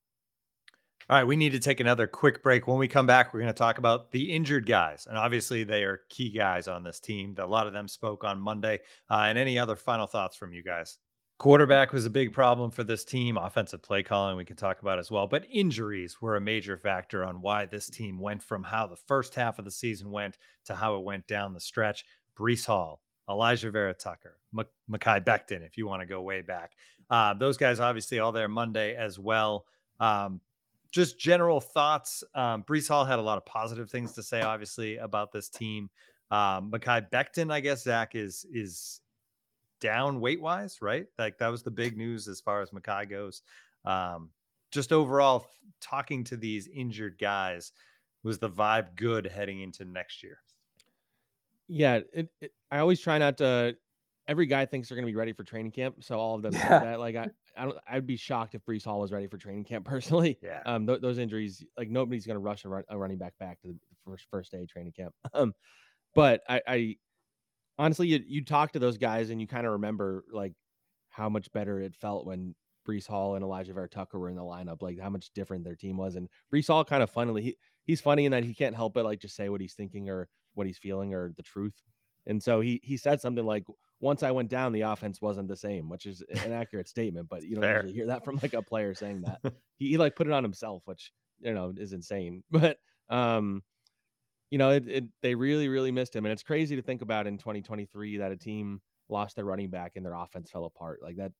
[1.10, 2.68] All right, we need to take another quick break.
[2.68, 5.08] When we come back, we're going to talk about the injured guys.
[5.10, 7.34] And obviously, they are key guys on this team.
[7.40, 8.82] A lot of them spoke on Monday.
[9.10, 11.00] Uh, and any other final thoughts from you guys?
[11.40, 13.38] Quarterback was a big problem for this team.
[13.38, 15.26] Offensive play calling, we can talk about as well.
[15.26, 19.34] But injuries were a major factor on why this team went from how the first
[19.34, 22.06] half of the season went to how it went down the stretch.
[22.38, 26.74] Breece Hall, Alijah Vera Tucker, M- Mekhi Becton, if you want to go way back.
[27.10, 29.66] Uh, those guys obviously all there Monday as well.
[30.00, 30.42] Um,
[30.92, 32.24] just general thoughts.
[32.34, 35.90] Um, Breece Hall had a lot of positive things to say, obviously, about this team.
[36.32, 39.02] Um, Mekhi Becton, I guess Zach is is
[39.80, 41.06] down weight wise, right?
[41.18, 43.42] Like that was the big news as far as Mekhi goes.
[43.86, 44.30] Um,
[44.72, 45.48] just overall,
[45.82, 47.72] talking to these injured guys,
[48.24, 50.40] was the vibe good heading into next year?
[51.70, 53.76] Yeah, it, it, I always try not to.
[54.28, 56.54] Every guy thinks they're going to be ready for training camp, so all of them
[56.54, 56.80] yeah.
[56.80, 57.00] that.
[57.00, 57.78] Like I, I don't.
[57.90, 60.38] I'd be shocked if Breece Hall was ready for training camp personally.
[60.42, 60.62] Yeah.
[60.66, 60.86] Um.
[60.88, 63.68] Th- those injuries, like nobody's going to rush a, run, a, running back back to
[63.68, 65.14] the first first day training camp.
[65.34, 65.54] Um.
[66.16, 66.96] But I, I
[67.78, 70.54] honestly, you, you talk to those guys and you kind of remember like
[71.10, 72.56] how much better it felt when
[72.88, 75.76] Breece Hall and Alijah Vera Tucker were in the lineup, like how much different their
[75.76, 76.16] team was.
[76.16, 77.56] And Breece Hall kind of funnily, he,
[77.86, 80.28] he's funny in that he can't help but like just say what he's thinking or
[80.60, 81.82] what he's feeling or the truth.
[82.28, 83.64] And so he he said something like,
[84.02, 87.42] "Once I went down, the offense wasn't the same," which is an accurate statement, but
[87.42, 89.40] you don't usually hear that from like a player saying that.
[89.78, 92.44] he, he like put it on himself, which you know is insane.
[92.52, 92.78] But
[93.10, 93.64] um,
[94.52, 96.26] you know, it, it, they really, really missed him.
[96.26, 99.94] And it's crazy to think about in 2023 that a team lost their running back
[99.96, 101.00] and their offense fell apart.
[101.04, 101.32] Like that,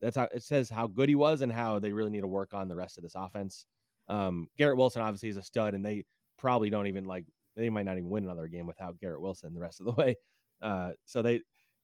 [0.00, 2.54] that's how it says how good he was and how they really need to work
[2.54, 3.66] on the rest of this offense.
[4.08, 6.04] Um, Garrett Wilson obviously is a stud, and they
[6.38, 7.24] probably don't even like
[7.58, 10.16] they might not even win another game without Garrett Wilson the rest of the way.
[10.62, 11.40] Uh, so they,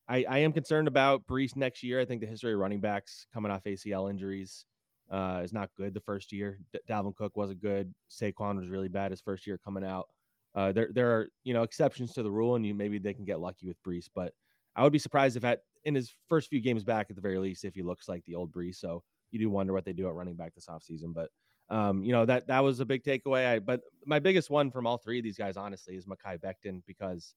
[0.09, 2.01] I, I am concerned about Breece next year.
[2.01, 4.65] I think the history of running backs coming off ACL injuries
[5.11, 6.59] uh, is not good the first year.
[6.73, 7.93] D- Dalvin Cook wasn't good.
[8.11, 10.07] Saquon was really bad his first year coming out.
[10.55, 13.25] Uh, there there are you know exceptions to the rule, and you maybe they can
[13.25, 14.09] get lucky with Breece.
[14.15, 14.33] but
[14.77, 17.39] I would be surprised if at in his first few games back at the very
[17.39, 18.77] least if he looks like the old Breece.
[18.77, 21.13] So you do wonder what they do at running back this offseason.
[21.15, 21.31] But
[21.71, 23.47] um, you know that that was a big takeaway.
[23.47, 26.83] I, but my biggest one from all three of these guys, honestly, is Mekhi Becton
[26.87, 27.35] because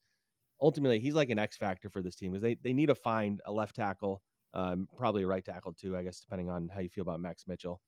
[0.61, 3.41] ultimately he's like an X factor for this team because they they need to find
[3.45, 4.21] a left tackle,
[4.53, 7.45] um, probably a right tackle too, I guess, depending on how you feel about Max
[7.47, 7.81] Mitchell.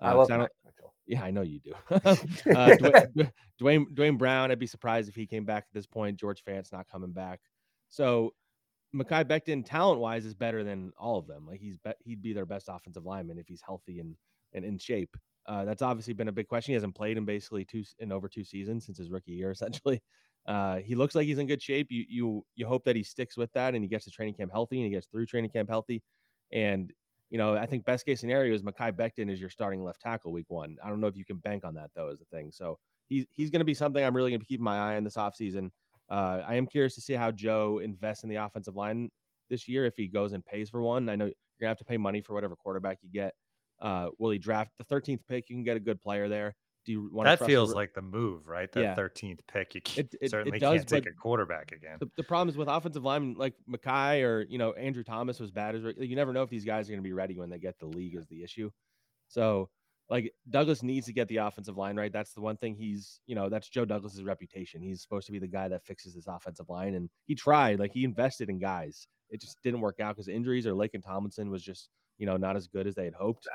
[0.00, 0.94] Uh, I love I Mitchell.
[1.06, 1.72] Yeah, I know you do.
[1.90, 2.06] uh,
[2.76, 6.18] Dwayne, Duane, Duane Brown, I'd be surprised if he came back at this point.
[6.18, 7.40] George Fant's not coming back.
[7.88, 8.34] So
[8.94, 11.46] Mekhi Becton, talent wise, is better than all of them.
[11.46, 14.16] Like he's be- he'd be their best offensive lineman if he's healthy and
[14.52, 15.16] and in shape.
[15.48, 16.72] Uh, that's obviously been a big question.
[16.72, 20.02] He hasn't played in basically two in over two seasons since his rookie year, essentially.
[20.46, 21.88] Uh, he looks like he's in good shape.
[21.90, 24.52] You you you hope that he sticks with that and he gets to training camp
[24.52, 26.02] healthy and he gets through training camp healthy.
[26.52, 26.92] And
[27.30, 30.32] you know, I think best case scenario is Mekhi Becton is your starting left tackle
[30.32, 30.76] week one.
[30.84, 32.50] I don't know if you can bank on that though, is the thing.
[32.52, 32.78] So
[33.08, 35.16] he's he's going to be something I'm really going to keep my eye on this
[35.16, 35.70] offseason.
[36.08, 39.10] Uh, I am curious to see how Joe invests in the offensive line
[39.50, 41.08] this year if he goes and pays for one.
[41.08, 43.34] I know you're gonna have to pay money for whatever quarterback you get.
[43.80, 45.48] Uh, will he draft the 13th pick?
[45.50, 46.54] You can get a good player there.
[46.84, 47.36] Do you want to?
[47.36, 48.70] that feels like the move, right?
[48.72, 48.94] That Yeah.
[48.94, 51.96] 13th pick, you It- it- it certainly does, can't take a quarterback again.
[51.98, 55.50] the, the problem is with offensive linemen like Mekhi or you know Andrew Thomas was
[55.50, 57.58] bad as you never know if these guys are going to be ready when they
[57.58, 58.70] get the league is the issue.
[59.28, 59.68] So
[60.08, 62.12] like Douglas needs to get the offensive line right.
[62.12, 64.80] That's the one thing he's you know that's Joe Douglas's reputation.
[64.80, 67.80] He's supposed to be the guy that fixes this offensive line, and he tried.
[67.80, 69.08] Like he invested in guys.
[69.28, 72.56] It just didn't work out because injuries or Laken Tomlinson was just you know not
[72.56, 73.48] as good as they had hoped.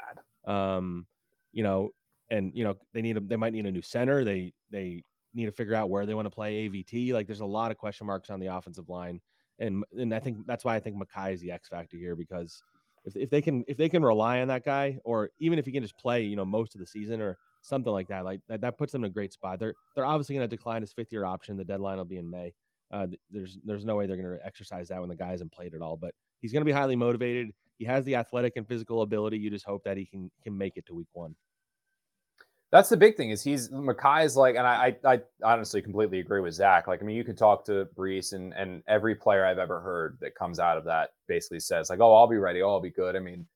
[0.45, 1.05] Um,
[1.51, 1.89] you know,
[2.29, 4.23] and you know they need a, they might need a new center.
[4.23, 5.03] They they
[5.33, 7.13] need to figure out where they want to play AVT.
[7.13, 9.21] Like there's a lot of question marks on the offensive line,
[9.59, 12.61] and and I think that's why I think Mekhi is the X factor here because
[13.05, 15.71] if if they can if they can rely on that guy, or even if he
[15.71, 18.61] can just play, you know, most of the season or something like that, like that,
[18.61, 19.59] that puts them in a great spot.
[19.59, 21.57] They're they're obviously going to decline his fifth year option.
[21.57, 22.53] The deadline will be in May.
[22.91, 25.73] Uh, there's there's no way they're going to exercise that when the guy hasn't played
[25.73, 25.97] at all.
[25.97, 27.51] But he's going to be highly motivated.
[27.81, 29.39] He has the athletic and physical ability.
[29.39, 31.33] You just hope that he can can make it to week one.
[32.71, 36.41] That's the big thing is he's Mekhi's like, and I, I, I honestly completely agree
[36.41, 36.85] with Zach.
[36.87, 40.19] Like, I mean, you could talk to Breece and and every player I've ever heard
[40.21, 42.91] that comes out of that basically says like, oh, I'll be ready, oh, I'll be
[42.91, 43.15] good.
[43.15, 43.47] I mean,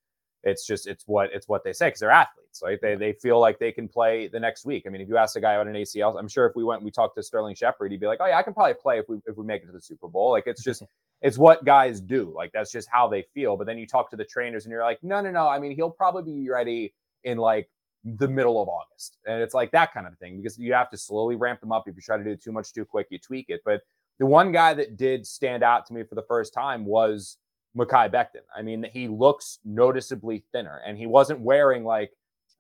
[0.43, 2.63] it's just it's what it's what they say because they're athletes.
[2.63, 4.86] Like they they feel like they can play the next week.
[4.88, 6.80] I mean, if you ask a guy about an ACL, I'm sure if we went
[6.80, 8.97] and we talked to Sterling Shepard, he'd be like, oh yeah, I can probably play
[8.97, 10.32] if we if we make it to the Super Bowl.
[10.32, 10.82] Like it's just
[11.26, 12.32] it's what guys do.
[12.36, 13.57] Like that's just how they feel.
[13.57, 15.47] But then you talk to the trainers and you're like, no, no, no.
[15.47, 17.67] I mean, he'll probably be ready in like
[18.03, 19.17] the middle of August.
[19.26, 21.88] And it's like that kind of thing because you have to slowly ramp them up.
[21.88, 23.61] If you try to do too much too quick, you tweak it.
[23.65, 23.82] But
[24.19, 27.38] the one guy that did stand out to me for the first time was
[27.76, 28.45] Mekhi Becton.
[28.55, 32.11] I mean, he looks noticeably thinner and he wasn't wearing like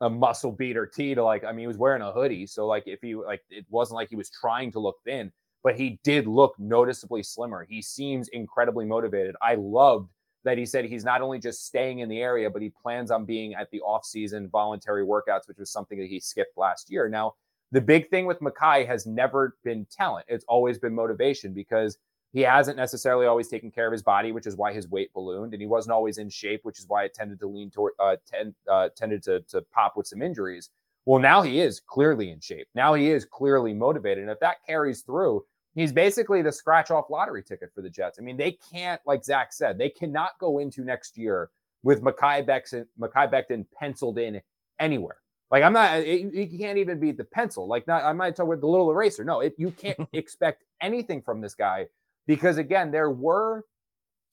[0.01, 2.47] a muscle beater tee to like, I mean, he was wearing a hoodie.
[2.47, 5.31] So like if he like it wasn't like he was trying to look thin,
[5.65, 7.65] but he did look noticeably slimmer.
[7.67, 9.35] He seems incredibly motivated.
[9.41, 10.11] I loved
[10.43, 13.25] that he said he's not only just staying in the area, but he plans on
[13.25, 17.09] being at the off-season voluntary workouts, which was something that he skipped last year.
[17.09, 17.33] Now,
[17.71, 20.27] the big thing with Mekhi has never been talent.
[20.29, 21.97] It's always been motivation because
[22.31, 25.53] he hasn't necessarily always taken care of his body, which is why his weight ballooned,
[25.53, 28.17] and he wasn't always in shape, which is why it tended to lean toward, uh,
[28.31, 30.69] tend, uh, tended to, to pop with some injuries.
[31.05, 32.67] Well, now he is clearly in shape.
[32.75, 35.43] Now he is clearly motivated, and if that carries through,
[35.75, 38.17] he's basically the scratch off lottery ticket for the Jets.
[38.19, 41.51] I mean, they can't, like Zach said, they cannot go into next year
[41.83, 44.41] with Mekhi Becton, Mekhi Becton penciled in
[44.79, 45.17] anywhere.
[45.51, 47.67] Like I'm not, it, you can't even beat the pencil.
[47.67, 49.23] Like not, I might talk with the little eraser.
[49.23, 51.85] No, it, you can't expect anything from this guy
[52.25, 53.65] because again, there were,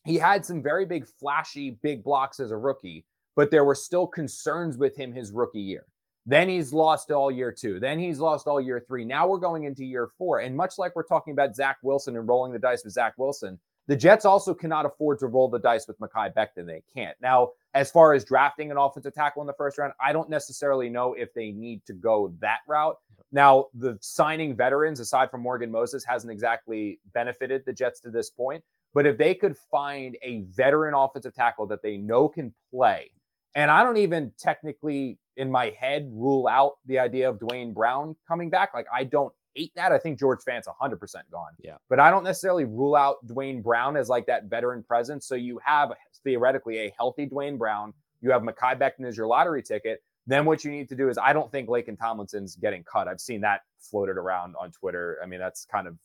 [0.04, 3.04] he had some very big, flashy, big blocks as a rookie,
[3.36, 5.84] but there were still concerns with him his rookie year.
[6.24, 7.80] Then he's lost all year two.
[7.80, 9.04] Then he's lost all year three.
[9.04, 10.40] Now we're going into year four.
[10.40, 13.58] And much like we're talking about Zach Wilson and rolling the dice with Zach Wilson,
[13.88, 16.66] the Jets also cannot afford to roll the dice with Mekhi Becton.
[16.66, 17.16] They can't.
[17.20, 20.88] Now, as far as drafting an offensive tackle in the first round, I don't necessarily
[20.88, 22.96] know if they need to go that route.
[23.32, 28.30] Now, the signing veterans, aside from Morgan Moses, hasn't exactly benefited the Jets to this
[28.30, 28.62] point.
[28.94, 33.10] But if they could find a veteran offensive tackle that they know can play,
[33.54, 38.16] and I don't even technically in my head rule out the idea of Duane Brown
[38.26, 38.74] coming back.
[38.74, 39.92] Like I don't hate that.
[39.92, 40.98] I think George Fant's 100%
[41.30, 41.52] gone.
[41.60, 41.76] Yeah.
[41.88, 45.26] But I don't necessarily rule out Duane Brown as like that veteran presence.
[45.26, 45.92] So you have
[46.24, 47.92] theoretically a healthy Duane Brown.
[48.20, 50.02] You have Mekhi Becton as your lottery ticket.
[50.26, 53.08] Then what you need to do is I don't think Laken Tomlinson's getting cut.
[53.08, 55.18] I've seen that floated around on Twitter.
[55.22, 55.98] I mean, that's kind of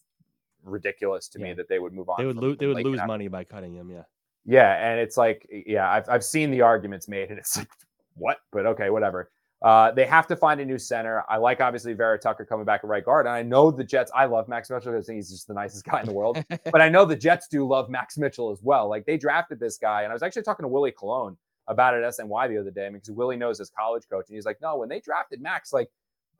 [0.63, 2.15] ridiculous to me that they would move on.
[2.17, 2.55] They would from-.
[2.57, 3.91] They would Laken lose money by cutting him.
[3.91, 4.03] Yeah.
[4.45, 7.69] yeah, and it's like, yeah, I've I've seen the arguments made, and it's like,
[8.17, 8.37] what?
[8.51, 9.29] But okay, whatever.
[9.63, 11.23] Uh, they have to find a new center.
[11.27, 14.11] I like obviously Vera Tucker coming back at right guard, and I know the Jets.
[14.13, 16.43] I love Max Mitchell because I think he's just the nicest guy in the world.
[16.71, 18.87] but I know the Jets do love Max Mitchell as well.
[18.87, 21.37] Like they drafted this guy, and I was actually talking to Willie Colon
[21.67, 24.45] about it at SNY the other day because Willie knows his college coach, and he's
[24.45, 25.89] like, no, when they drafted Max, like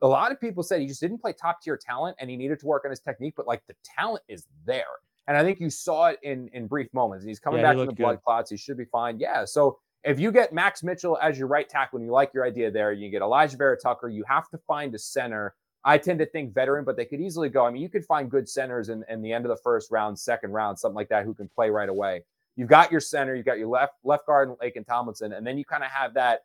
[0.00, 2.60] a lot of people said he just didn't play top tier talent, and he needed
[2.60, 4.84] to work on his technique, but like the talent is there.
[5.26, 7.24] And I think you saw it in in brief moments.
[7.24, 8.50] He's coming Yeah, back from the looked blood clots.
[8.50, 9.18] He should be fine.
[9.18, 9.44] Yeah.
[9.44, 12.70] So if you get Max Mitchell as your right tackle and you like your idea
[12.70, 15.54] there, you get Alijah Vera Tucker, you have to find a center.
[15.84, 17.64] I tend to think veteran, but they could easily go.
[17.64, 20.18] I mean, you could find good centers in, in the end of the first round,
[20.18, 22.24] second round, something like that, who can play right away.
[22.56, 25.64] You've got your center, you've got your left left guard, Laken Tomlinson, and then you
[25.64, 26.40] kind of have that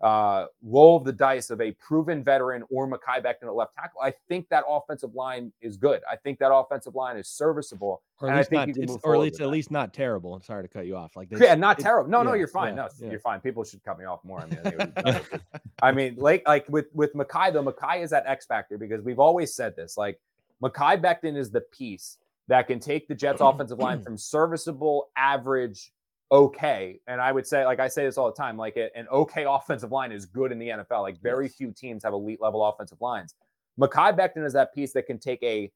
[0.00, 4.00] uh, roll of the dice of a proven veteran or Mekhi Becton at left tackle,
[4.00, 6.00] I think that offensive line is good.
[6.10, 8.00] I think that offensive line is serviceable.
[8.20, 10.34] Or at I least think not, it's, or at least at least not terrible.
[10.34, 11.16] I'm sorry to cut you off.
[11.16, 12.10] Like Yeah, not terrible.
[12.10, 12.76] No, no, you're fine.
[12.76, 13.10] yeah, no, yeah.
[13.10, 13.40] you're fine.
[13.40, 14.40] People should cut me off more.
[14.40, 15.40] I mean, I, think it would be better.
[15.82, 19.20] I mean, like like with with Mekhi though, Mekhi is that X factor because we've
[19.20, 19.98] always said this.
[19.98, 20.18] Like
[20.62, 22.16] Mekhi Becton is the piece
[22.48, 25.92] that can take the Jets offensive line from serviceable, average,
[26.32, 29.44] okay, and I would say, like I say this all the time, like an okay
[29.48, 31.02] offensive line is good in the NFL.
[31.02, 31.54] Like very Yes.
[31.54, 33.34] few teams have elite level offensive lines.
[33.80, 35.70] Mekhi Becton is that piece that can take a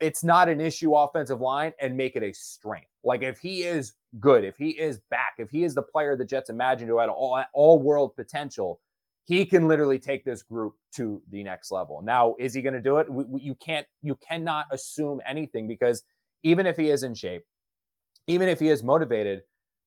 [0.00, 2.88] it's not an issue offensive line and make it a strength.
[3.02, 6.24] Like if he is good, if he is back, if he is the player the
[6.24, 8.80] Jets imagined who had all all world potential,
[9.24, 12.02] he can literally take this group to the next level.
[12.02, 13.10] Now, is he going to do it?
[13.10, 16.02] We, we- you can't, you cannot assume anything because
[16.42, 17.42] even if he is in shape,
[18.26, 19.42] even if he is motivated,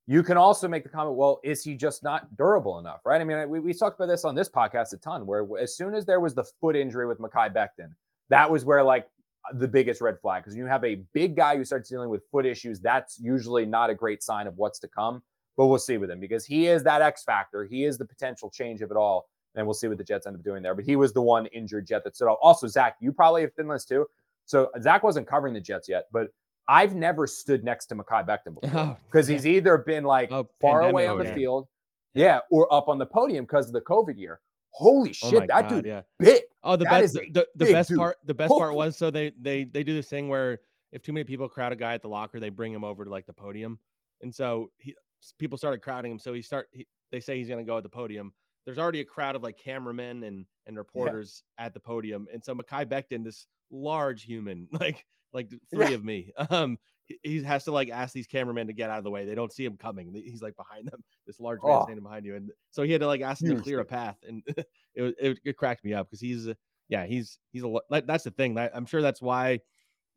[0.05, 3.01] you can also make the comment, well, is he just not durable enough?
[3.05, 3.19] Right.
[3.19, 5.93] I mean, we, we talked about this on this podcast a ton, where as soon
[5.93, 7.93] as there was the foot injury with Mekhi Becton,
[8.29, 9.07] that was where like
[9.53, 12.45] the biggest red flag because you have a big guy who starts dealing with foot
[12.45, 12.79] issues.
[12.79, 15.21] That's usually not a great sign of what's to come.
[15.57, 17.65] But we'll see with him because he is that X factor.
[17.65, 19.27] He is the potential change of it all.
[19.55, 20.75] And we'll see what the Jets end up doing there.
[20.75, 22.37] But he was the one injured Jet that stood out.
[22.43, 24.05] Also, Zach, you probably have been this too.
[24.45, 26.27] So Zach wasn't covering the Jets yet, but
[26.67, 30.47] I've never stood next to Mekhi Becton before Oh, because he's either been like Oh,
[30.59, 31.35] far away on the podium.
[31.39, 31.67] field,
[32.13, 34.39] yeah, or up on the podium because of the COVID year.
[34.71, 36.01] Holy Oh shit, my that God, dude yeah.
[36.19, 36.41] big.
[36.63, 37.97] Oh, the That best the, the, the best dude.
[37.97, 40.59] part the best part was so they they they do this thing where
[40.91, 43.09] if too many people crowd a guy at the locker, they bring him over to
[43.09, 43.79] like the podium,
[44.21, 44.93] and so he
[45.39, 46.19] people started crowding him.
[46.19, 48.33] So he start he, they say he's gonna go at the podium.
[48.65, 52.53] There's already a crowd of like cameramen and and reporters at the podium, and so
[52.53, 55.91] Mekhi Becton, this large human, like like three Yeah.
[55.95, 59.03] of me, um, he, he has to like ask these cameramen to get out of
[59.03, 59.25] the way.
[59.25, 60.13] They don't see him coming.
[60.13, 61.83] He's like behind them, this large man Oh.
[61.83, 64.17] standing behind you, and so he had to like ask him to clear a path,
[64.27, 64.41] and
[64.95, 66.47] it was it, it cracked me up because he's
[66.89, 69.59] yeah he's he's a lo- like, that's the thing I'm sure that's why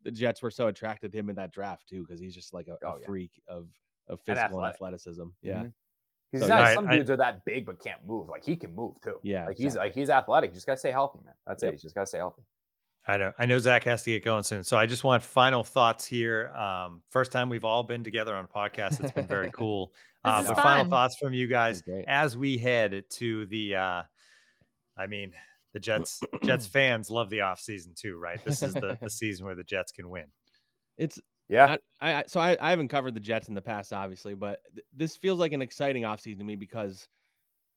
[0.03, 2.67] the Jets were so attracted to him in that draft too because he's just like
[2.67, 3.05] a, a Oh, yeah.
[3.05, 3.67] freak of
[4.07, 4.75] of physical and, athletic.
[4.75, 5.23] athleticism.
[5.41, 5.73] Yeah, Mhm.
[6.31, 8.27] He's So, not, yeah, some I- dudes are that big but can't move.
[8.29, 9.19] Like he can move too.
[9.21, 10.51] Yeah, Like he's like he's athletic.
[10.51, 11.35] You just gotta stay healthy, man.
[11.45, 11.73] That's Yep.
[11.73, 11.75] it.
[11.75, 12.41] You just gotta stay healthy.
[13.11, 13.33] I know.
[13.37, 16.49] I know Zach has to get going soon, so I just want final thoughts here.
[16.55, 19.01] Um, first time we've all been together on a podcast.
[19.03, 19.93] It's been very cool.
[20.23, 23.75] This Uh, is but final thoughts from you guys as we head to the.
[23.75, 24.03] Uh,
[24.97, 25.33] I mean,
[25.73, 26.21] the Jets.
[26.43, 28.43] Jets fans love the off season too, right?
[28.45, 30.25] This is the the season where the Jets can win.
[30.97, 31.77] it's Yeah.
[31.99, 34.85] I, I so I, I haven't covered the Jets in the past, obviously, but th-
[34.95, 37.07] this feels like an exciting offseason to me because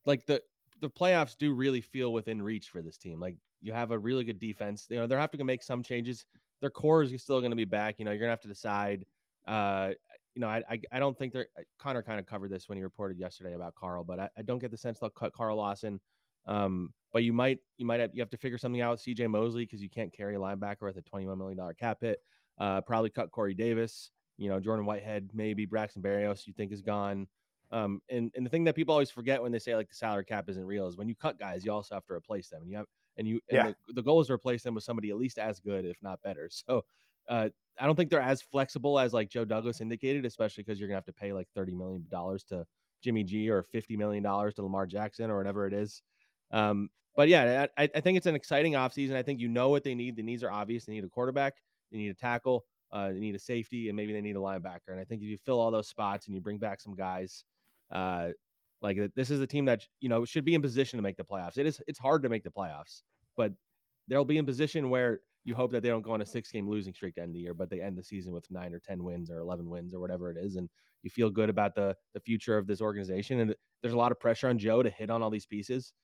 [0.06, 0.40] like the
[0.80, 3.18] the playoffs do really feel within reach for this team.
[3.20, 4.86] Like you have a really good defense.
[4.90, 6.26] You know, they're having to make some changes.
[6.60, 7.98] Their core is still going to be back.
[7.98, 9.04] You know, you're gonna have to decide.
[9.46, 9.90] Uh,
[10.34, 11.46] you know, I, I I don't think they're
[11.78, 14.58] Connor kind of covered this when he reported yesterday about Carl, but I, I don't
[14.58, 16.00] get the sense they'll cut Carl Lawson.
[16.46, 19.30] Um, but you might you might have you have to figure something out with CJ
[19.30, 22.18] Mosley because you can't carry a linebacker with a $21 million cap hit.
[22.58, 24.10] Uh, probably cut Corey Davis.
[24.36, 27.28] You know, Jordan Whitehead, maybe Braxton Berrios, you think is gone.
[27.70, 30.24] Um, and, and the thing that people always forget when they say like the salary
[30.24, 32.62] cap isn't real is when you cut guys, you also have to replace them.
[32.62, 32.86] And you have
[33.16, 33.72] and you and Yeah.
[33.86, 36.20] the, the goal is to replace them with somebody at least as good, if not
[36.22, 36.48] better.
[36.66, 36.84] So
[37.28, 37.48] uh,
[37.78, 40.98] I don't think they're as flexible as like Joe Douglas indicated, especially because you're gonna
[40.98, 42.66] have to pay like thirty million dollars to
[43.02, 46.02] Jimmy G or fifty million dollars to Lamar Jackson or whatever it is.
[46.50, 49.14] Um, but yeah, I, I think it's an exciting offseason.
[49.14, 50.16] I think you know what they need.
[50.16, 50.84] The needs are obvious.
[50.84, 51.54] They need a quarterback,
[51.92, 54.88] they need a tackle, uh, they need a safety, and maybe they need a linebacker.
[54.88, 57.44] And I think if you fill all those spots and you bring back some guys,
[57.92, 58.30] uh,
[58.84, 61.24] like this is a team that you know should be in position to make the
[61.24, 61.58] playoffs.
[61.58, 63.02] It is it's hard to make the playoffs,
[63.36, 63.54] but
[64.08, 66.68] they'll be in position where you hope that they don't go on a six game
[66.68, 69.02] losing streak to end the year, but they end the season with nine or ten
[69.04, 70.70] wins or eleven wins or whatever it is, and
[71.02, 73.40] you feel good about the the future of this organization.
[73.40, 75.94] And there's a lot of pressure on Joe to hit on all these pieces.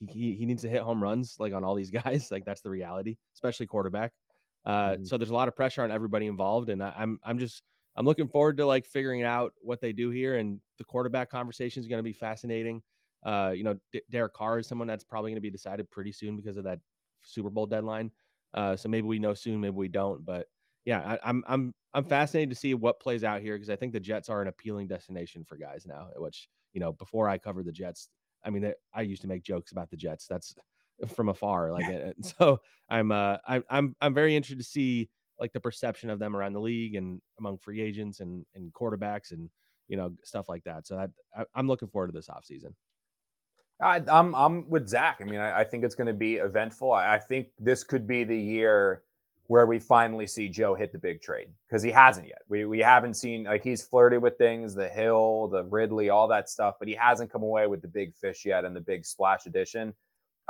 [0.00, 2.30] He, he, he needs to hit home runs like on all these guys.
[2.30, 4.12] Like that's the reality, especially quarterback.
[4.64, 5.06] Uh, Mhm.
[5.06, 7.62] So there's a lot of pressure on everybody involved, and I, I'm I'm just
[7.96, 10.36] I'm looking forward to like figuring out what they do here.
[10.36, 12.82] And the quarterback conversation is going to be fascinating.
[13.24, 16.12] Uh, you know, D- Derek Carr is someone that's probably going to be decided pretty
[16.12, 16.80] soon because of that
[17.22, 18.10] Super Bowl deadline.
[18.54, 20.24] Uh, so maybe we know soon, maybe we don't.
[20.24, 20.46] But
[20.84, 23.92] yeah, I, I'm I'm I'm fascinated to see what plays out here because I think
[23.92, 26.08] the Jets are an appealing destination for guys now.
[26.16, 28.08] Which you know, before I covered the Jets,
[28.44, 30.26] I mean, I used to make jokes about the Jets.
[30.26, 30.54] That's
[31.14, 31.86] from afar, like
[32.22, 32.60] so.
[32.90, 35.08] I'm uh I'm I'm I'm very interested to see
[35.40, 39.32] like the perception of them around the league and among free agents and and quarterbacks
[39.32, 39.48] and
[39.88, 40.86] you know stuff like that.
[40.86, 42.74] So that, I, I'm looking forward to this offseason.
[43.82, 45.18] I, I'm I'm with Zach.
[45.20, 46.92] I mean, I, I think it's going to be eventful.
[46.92, 49.02] I, I think this could be the year
[49.46, 52.42] where we finally see Joe hit the big trade because he hasn't yet.
[52.48, 56.48] We we haven't seen like he's flirted with things, the Hill, the Ridley, all that
[56.48, 59.46] stuff, but he hasn't come away with the big fish yet and the big splash
[59.46, 59.92] edition.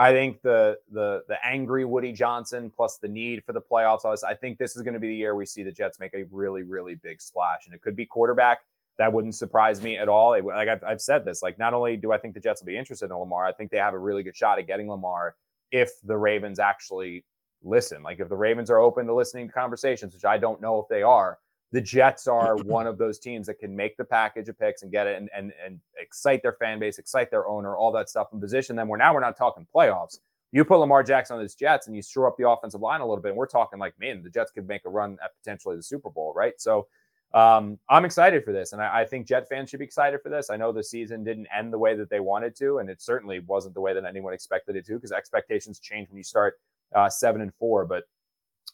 [0.01, 4.24] I think the the the angry Woody Johnson plus the need for the playoffs.
[4.24, 6.24] I think this is going to be the year we see the Jets make a
[6.30, 8.61] really really big splash, and it could be quarterback.
[8.96, 10.32] That wouldn't surprise me at all.
[10.32, 12.66] It, like I've, I've said this, like not only do I think the Jets will
[12.66, 15.36] be interested in Lamar, I think they have a really good shot at getting Lamar
[15.70, 17.22] if the Ravens actually
[17.62, 18.03] listen.
[18.03, 20.88] Like if the Ravens are open to listening to conversations, which I don't know if
[20.88, 21.38] they are,
[21.73, 24.91] the Jets are one of those teams that can make the package of picks and
[24.91, 28.29] get it and and and excite their fan base, excite their owner, all that stuff,
[28.33, 28.89] and position them.
[28.89, 30.18] Where now we're not talking playoffs.
[30.53, 33.07] You put Lamar Jackson on this Jets and you screw up the offensive line a
[33.07, 35.77] little bit, and we're talking like, man, the Jets could make a run at potentially
[35.77, 36.61] the Super Bowl, right?
[36.61, 36.89] So
[37.33, 40.31] um, I'm excited for this, and I, I, think Jet fans should be excited for
[40.31, 40.51] this.
[40.51, 43.39] I know the season didn't end the way that they wanted to, and it certainly
[43.39, 46.59] wasn't the way that anyone expected it to, because expectations change when you start
[46.97, 47.85] uh, seven and four.
[47.85, 48.03] But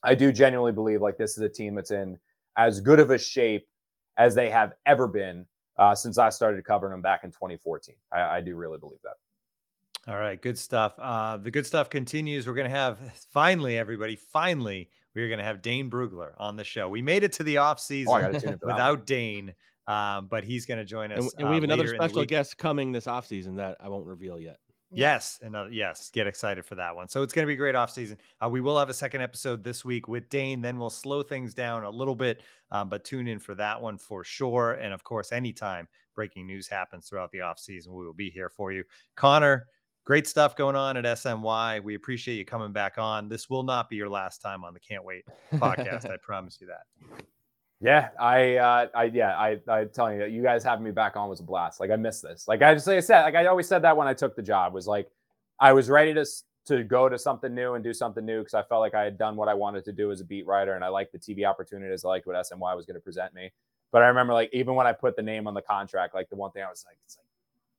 [0.03, 2.19] I do genuinely believe like this is a team that's in
[2.57, 3.67] as good of a shape
[4.17, 5.47] as they have ever been
[5.79, 7.95] uh, since I started covering them back in 2014.
[8.13, 9.15] I, I do really believe that.
[10.11, 10.95] All right, good stuff.
[10.99, 12.47] Uh, the good stuff continues.
[12.47, 12.99] We're going to have
[13.33, 16.89] finally, everybody, finally, we're going to have Dane Brugler on the show.
[16.89, 19.53] We made it to the off season oh, without Dane,
[19.89, 21.19] um, but he's going to join us.
[21.19, 24.07] And, and we have uh, another special guest coming this off season that I won't
[24.07, 24.59] reveal yet.
[24.93, 27.09] Yes, and uh, yes, get excited for that one.
[27.09, 28.19] So it's going to be a great off season.
[28.43, 30.61] Uh, we will have a second episode this week with Dane.
[30.61, 33.99] Then we'll slow things down a little bit, um, but tune in for that one
[33.99, 34.75] for sure.
[34.75, 38.49] And of course, anytime breaking news happens throughout the off season, we will be here
[38.49, 38.85] for you.
[39.17, 39.67] Connor,
[40.05, 41.83] great stuff going on at SNY.
[41.83, 43.29] We appreciate you coming back on.
[43.29, 45.25] This will not be your last time on the Can't Wait
[45.55, 46.09] podcast.
[46.09, 47.27] I promise you that.
[47.81, 51.29] Yeah, I, uh, I, yeah, I, I tell you, you guys having me back on
[51.29, 51.79] was a blast.
[51.79, 52.49] Like I miss this.
[52.49, 54.43] Like I just, like I said, like I always said that when I took the
[54.43, 55.11] job was like,
[55.61, 56.25] I was ready to
[56.67, 59.17] to go to something new and do something new because I felt like I had
[59.17, 61.49] done what I wanted to do as a beat writer and I liked the TV
[61.49, 62.05] opportunities.
[62.05, 63.53] I liked what SNY was going to present me.
[63.93, 66.37] But I remember like even when I put the name on the contract, like the
[66.37, 67.27] one thing I was like, it's like,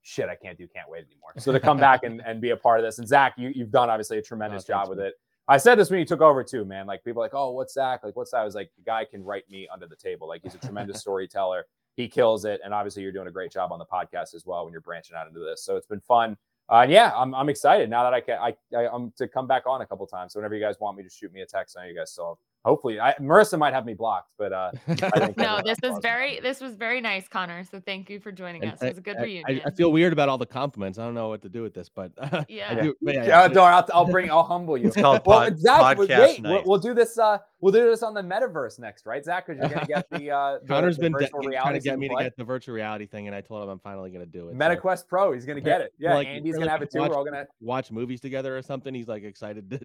[0.03, 1.33] shit, I can't do, can't wait anymore.
[1.37, 3.71] So to come back and, and be a part of this, and Zach, you, you've
[3.71, 5.15] done obviously a tremendous oh, job with it.
[5.47, 6.87] I said this when you took over too, man.
[6.87, 8.03] Like people like, oh, what's Zach?
[8.03, 8.39] Like, what's that?
[8.39, 10.27] I was like, the guy can write me under the table.
[10.27, 11.65] Like he's a tremendous storyteller.
[11.95, 12.59] He kills it.
[12.63, 15.15] And obviously you're doing a great job on the podcast as well when you're branching
[15.15, 15.63] out into this.
[15.63, 16.37] So it's been fun.
[16.69, 19.63] Uh, yeah, I'm, I'm excited now that I can I, I am to come back
[19.65, 20.33] on a couple times.
[20.33, 22.11] So whenever you guys want me to shoot me a text, I know you guys
[22.11, 24.71] still hopefully I, Marissa might have me blocked, but uh,
[25.37, 27.63] no, this was very this was very nice, Connor.
[27.63, 28.81] So thank you for joining us.
[28.81, 29.61] It was a good I, reunion.
[29.65, 30.97] I, I, feel weird about all the compliments.
[30.97, 33.75] I don't know what to do with this, but uh, yeah, do, yeah, yeah, yeah.
[33.75, 34.87] I'll, I'll, bring I'll humble you.
[34.87, 37.17] It's called well, pod, Zach, podcast wait, we'll, we'll, do this.
[37.17, 39.47] Uh, we'll do this on the metaverse next, right, Zach?
[39.47, 42.23] Because you're gonna get the uh, Connor's the, been de- trying to get me play.
[42.23, 44.55] to get the virtual reality thing, and I told him I'm finally gonna do it.
[44.55, 45.05] MetaQuest so.
[45.07, 45.93] Pro, he's gonna get it.
[45.99, 46.99] Yeah, like, Andy's gonna have it too.
[46.99, 48.93] Watch, We're all gonna watch movies together or something.
[48.93, 49.79] He's like excited to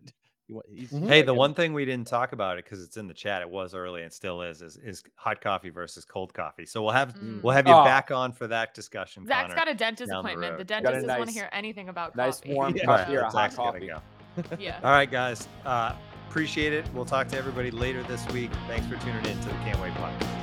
[0.52, 1.08] Mm-hmm.
[1.08, 3.42] Hey, the one thing we didn't talk about it because it's in the chat.
[3.42, 6.66] It was early and still is, is is hot coffee versus cold coffee.
[6.66, 7.42] So we'll have mm.
[7.42, 7.84] we'll have you oh.
[7.84, 9.26] back on for that discussion.
[9.26, 10.52] Zach's Connor, got a dentist appointment.
[10.52, 12.54] The, the dentist doesn't nice, want to hear anything about nice coffee.
[12.54, 12.84] warm yeah.
[12.84, 13.88] coffee or hot coffee.
[13.88, 14.02] Go.
[14.58, 14.80] yeah.
[14.82, 15.48] All right, guys.
[15.64, 15.94] Uh,
[16.28, 16.86] appreciate it.
[16.94, 18.50] We'll talk to everybody later this week.
[18.66, 20.41] Thanks for tuning in to the Can't Wait podcast.